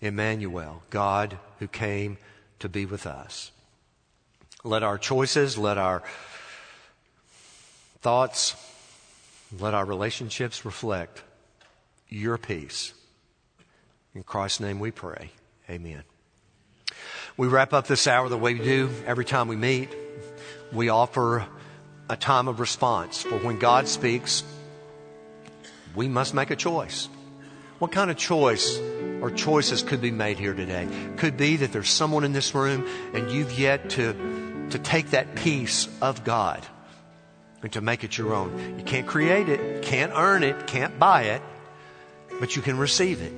Emmanuel, 0.00 0.82
God 0.90 1.38
who 1.58 1.68
came 1.68 2.18
to 2.58 2.68
be 2.68 2.84
with 2.84 3.06
us. 3.06 3.50
Let 4.62 4.82
our 4.82 4.98
choices, 4.98 5.56
let 5.56 5.78
our 5.78 6.02
thoughts, 8.00 8.54
let 9.58 9.72
our 9.72 9.84
relationships 9.84 10.64
reflect 10.64 11.22
your 12.10 12.36
peace. 12.36 12.92
In 14.14 14.22
Christ's 14.22 14.60
name 14.60 14.80
we 14.80 14.90
pray. 14.90 15.30
Amen. 15.68 16.02
We 17.36 17.46
wrap 17.46 17.72
up 17.72 17.86
this 17.86 18.06
hour 18.06 18.28
the 18.28 18.36
way 18.36 18.54
we 18.54 18.64
do 18.64 18.90
every 19.06 19.24
time 19.24 19.48
we 19.48 19.56
meet. 19.56 19.88
We 20.72 20.88
offer 20.88 21.46
a 22.08 22.16
time 22.16 22.48
of 22.48 22.60
response. 22.60 23.22
For 23.22 23.38
when 23.38 23.58
God 23.58 23.86
speaks, 23.86 24.42
we 25.94 26.08
must 26.08 26.34
make 26.34 26.50
a 26.50 26.56
choice. 26.56 27.08
What 27.78 27.92
kind 27.92 28.10
of 28.10 28.16
choice 28.16 28.78
or 29.22 29.30
choices 29.30 29.82
could 29.82 30.00
be 30.00 30.10
made 30.10 30.38
here 30.38 30.52
today? 30.52 30.88
Could 31.16 31.36
be 31.36 31.56
that 31.56 31.72
there's 31.72 31.88
someone 31.88 32.24
in 32.24 32.32
this 32.32 32.54
room 32.54 32.86
and 33.14 33.30
you've 33.30 33.58
yet 33.58 33.90
to, 33.90 34.66
to 34.70 34.78
take 34.78 35.10
that 35.10 35.36
peace 35.36 35.88
of 36.02 36.24
God 36.24 36.66
and 37.62 37.72
to 37.72 37.80
make 37.80 38.04
it 38.04 38.18
your 38.18 38.34
own. 38.34 38.78
You 38.78 38.84
can't 38.84 39.06
create 39.06 39.48
it, 39.48 39.82
can't 39.82 40.12
earn 40.14 40.42
it, 40.42 40.66
can't 40.66 40.98
buy 40.98 41.22
it, 41.24 41.42
but 42.40 42.56
you 42.56 42.62
can 42.62 42.78
receive 42.78 43.22
it. 43.22 43.32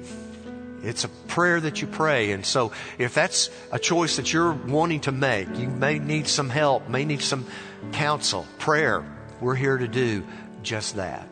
It's 0.82 1.04
a 1.04 1.08
prayer 1.08 1.60
that 1.60 1.80
you 1.80 1.86
pray. 1.86 2.32
And 2.32 2.44
so 2.44 2.72
if 2.98 3.14
that's 3.14 3.50
a 3.70 3.78
choice 3.78 4.16
that 4.16 4.32
you're 4.32 4.52
wanting 4.52 5.00
to 5.02 5.12
make, 5.12 5.48
you 5.56 5.68
may 5.68 5.98
need 5.98 6.26
some 6.26 6.48
help, 6.48 6.88
may 6.88 7.04
need 7.04 7.20
some 7.20 7.46
counsel, 7.92 8.46
prayer. 8.58 9.04
We're 9.40 9.54
here 9.54 9.76
to 9.76 9.88
do 9.88 10.24
just 10.62 10.96
that. 10.96 11.28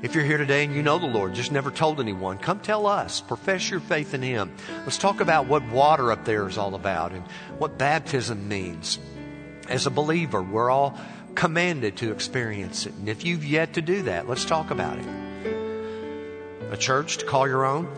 If 0.00 0.14
you're 0.14 0.24
here 0.24 0.38
today 0.38 0.64
and 0.64 0.74
you 0.74 0.82
know 0.82 0.98
the 0.98 1.06
Lord, 1.06 1.34
just 1.34 1.50
never 1.50 1.72
told 1.72 1.98
anyone, 1.98 2.38
come 2.38 2.60
tell 2.60 2.86
us. 2.86 3.20
Profess 3.20 3.68
your 3.68 3.80
faith 3.80 4.14
in 4.14 4.22
Him. 4.22 4.54
Let's 4.84 4.98
talk 4.98 5.20
about 5.20 5.48
what 5.48 5.68
water 5.70 6.12
up 6.12 6.24
there 6.24 6.46
is 6.46 6.56
all 6.56 6.76
about 6.76 7.12
and 7.12 7.24
what 7.58 7.78
baptism 7.78 8.48
means. 8.48 9.00
As 9.68 9.86
a 9.86 9.90
believer, 9.90 10.40
we're 10.40 10.70
all 10.70 10.96
commanded 11.34 11.96
to 11.96 12.12
experience 12.12 12.86
it. 12.86 12.94
And 12.94 13.08
if 13.08 13.24
you've 13.24 13.44
yet 13.44 13.74
to 13.74 13.82
do 13.82 14.02
that, 14.02 14.28
let's 14.28 14.44
talk 14.44 14.70
about 14.70 14.98
it. 14.98 15.27
A 16.70 16.76
church 16.76 17.18
to 17.18 17.24
call 17.24 17.48
your 17.48 17.64
own, 17.64 17.88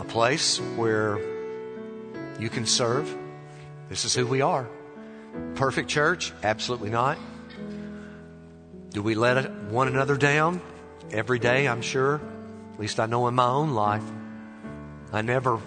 a 0.00 0.04
place 0.04 0.58
where 0.76 1.18
you 2.38 2.48
can 2.48 2.64
serve. 2.64 3.14
This 3.90 4.06
is 4.06 4.14
who 4.14 4.26
we 4.26 4.40
are. 4.40 4.66
Perfect 5.56 5.90
church? 5.90 6.32
Absolutely 6.42 6.88
not. 6.88 7.18
Do 8.90 9.02
we 9.02 9.14
let 9.14 9.50
one 9.64 9.88
another 9.88 10.16
down? 10.16 10.62
Every 11.10 11.38
day, 11.38 11.68
I'm 11.68 11.82
sure. 11.82 12.20
At 12.72 12.80
least 12.80 12.98
I 12.98 13.04
know 13.04 13.28
in 13.28 13.34
my 13.34 13.46
own 13.46 13.72
life. 13.72 14.04
I 15.12 15.20
never 15.20 15.60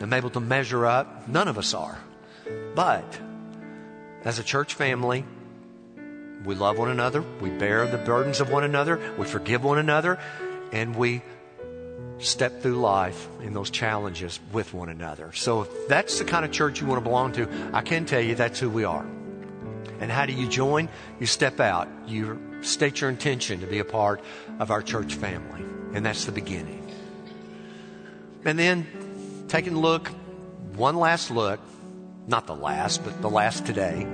am 0.00 0.12
able 0.12 0.30
to 0.30 0.40
measure 0.40 0.84
up. 0.84 1.26
None 1.26 1.48
of 1.48 1.56
us 1.56 1.72
are. 1.72 1.98
But 2.74 3.18
as 4.24 4.38
a 4.38 4.44
church 4.44 4.74
family, 4.74 5.24
we 6.44 6.54
love 6.54 6.78
one 6.78 6.90
another. 6.90 7.24
We 7.40 7.48
bear 7.48 7.86
the 7.86 7.98
burdens 7.98 8.40
of 8.40 8.50
one 8.50 8.64
another. 8.64 9.00
We 9.18 9.24
forgive 9.24 9.64
one 9.64 9.78
another. 9.78 10.18
And 10.72 10.94
we 10.94 11.22
step 12.18 12.60
through 12.60 12.76
life 12.76 13.28
in 13.42 13.54
those 13.54 13.70
challenges 13.70 14.38
with 14.52 14.74
one 14.74 14.88
another. 14.88 15.32
So 15.32 15.62
if 15.62 15.88
that's 15.88 16.18
the 16.18 16.24
kind 16.24 16.44
of 16.44 16.52
church 16.52 16.80
you 16.80 16.86
want 16.86 17.02
to 17.02 17.08
belong 17.08 17.32
to, 17.32 17.48
I 17.72 17.82
can 17.82 18.04
tell 18.04 18.20
you 18.20 18.34
that's 18.34 18.60
who 18.60 18.68
we 18.68 18.84
are. 18.84 19.06
And 20.00 20.10
how 20.10 20.26
do 20.26 20.32
you 20.32 20.48
join? 20.48 20.88
You 21.18 21.26
step 21.26 21.60
out. 21.60 21.88
You 22.06 22.40
state 22.62 23.00
your 23.00 23.10
intention 23.10 23.60
to 23.60 23.66
be 23.66 23.78
a 23.78 23.84
part 23.84 24.22
of 24.58 24.70
our 24.70 24.82
church 24.82 25.14
family. 25.14 25.62
And 25.94 26.04
that's 26.04 26.24
the 26.24 26.32
beginning. 26.32 26.90
And 28.44 28.58
then 28.58 28.86
taking 29.48 29.74
a 29.74 29.80
look, 29.80 30.08
one 30.76 30.96
last 30.96 31.30
look, 31.30 31.60
not 32.26 32.46
the 32.46 32.54
last, 32.54 33.04
but 33.04 33.20
the 33.20 33.30
last 33.30 33.66
today, 33.66 34.06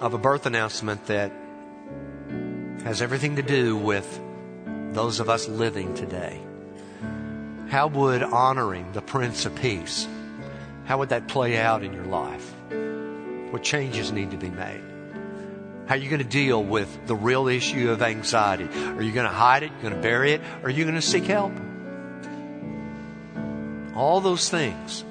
of 0.00 0.14
a 0.14 0.18
birth 0.18 0.46
announcement 0.46 1.06
that 1.06 1.32
has 2.84 3.00
everything 3.02 3.36
to 3.36 3.42
do 3.42 3.76
with 3.76 4.20
those 4.92 5.20
of 5.20 5.28
us 5.28 5.48
living 5.48 5.94
today. 5.94 6.40
How 7.68 7.88
would 7.88 8.22
honoring 8.22 8.92
the 8.92 9.02
Prince 9.02 9.44
of 9.44 9.54
Peace, 9.54 10.08
how 10.86 10.98
would 10.98 11.10
that 11.10 11.28
play 11.28 11.58
out 11.58 11.84
in 11.84 11.92
your 11.92 12.06
life? 12.06 12.54
What 13.50 13.62
changes 13.62 14.12
need 14.12 14.30
to 14.30 14.36
be 14.36 14.50
made? 14.50 14.82
How 15.86 15.94
are 15.94 15.98
you 15.98 16.10
going 16.10 16.22
to 16.22 16.28
deal 16.28 16.62
with 16.62 17.06
the 17.06 17.14
real 17.14 17.48
issue 17.48 17.90
of 17.90 18.02
anxiety? 18.02 18.64
Are 18.64 19.02
you 19.02 19.12
going 19.12 19.26
to 19.26 19.32
hide 19.32 19.62
it? 19.62 19.70
Are 19.70 19.76
you 19.76 19.82
going 19.82 19.94
to 19.94 20.00
bury 20.00 20.32
it? 20.32 20.42
Or 20.62 20.66
are 20.66 20.70
you 20.70 20.84
going 20.84 20.96
to 20.96 21.02
seek 21.02 21.24
help? 21.24 21.52
All 23.94 24.20
those 24.20 24.50
things, 24.50 25.04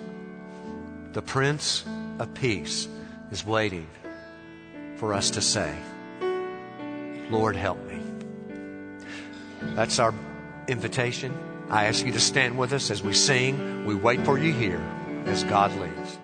the 1.14 1.22
Prince 1.22 1.84
of 2.20 2.34
Peace 2.36 2.88
is 3.32 3.46
waiting 3.46 3.88
for 4.98 5.14
us 5.14 5.32
to 5.32 5.42
say, 5.42 5.76
Lord, 7.30 7.56
help 7.56 7.84
me. 7.86 7.97
That's 9.62 10.00
our 10.00 10.14
invitation. 10.68 11.38
I 11.70 11.86
ask 11.86 12.06
you 12.06 12.12
to 12.14 12.20
stand 12.20 12.58
with 12.58 12.74
us 12.74 12.92
as 12.92 13.04
we 13.04 13.14
sing. 13.14 13.86
We 13.86 13.96
wait 13.96 14.24
for 14.26 14.38
you 14.38 14.54
here 14.54 14.82
as 15.26 15.44
God 15.44 15.76
leads. 15.80 16.18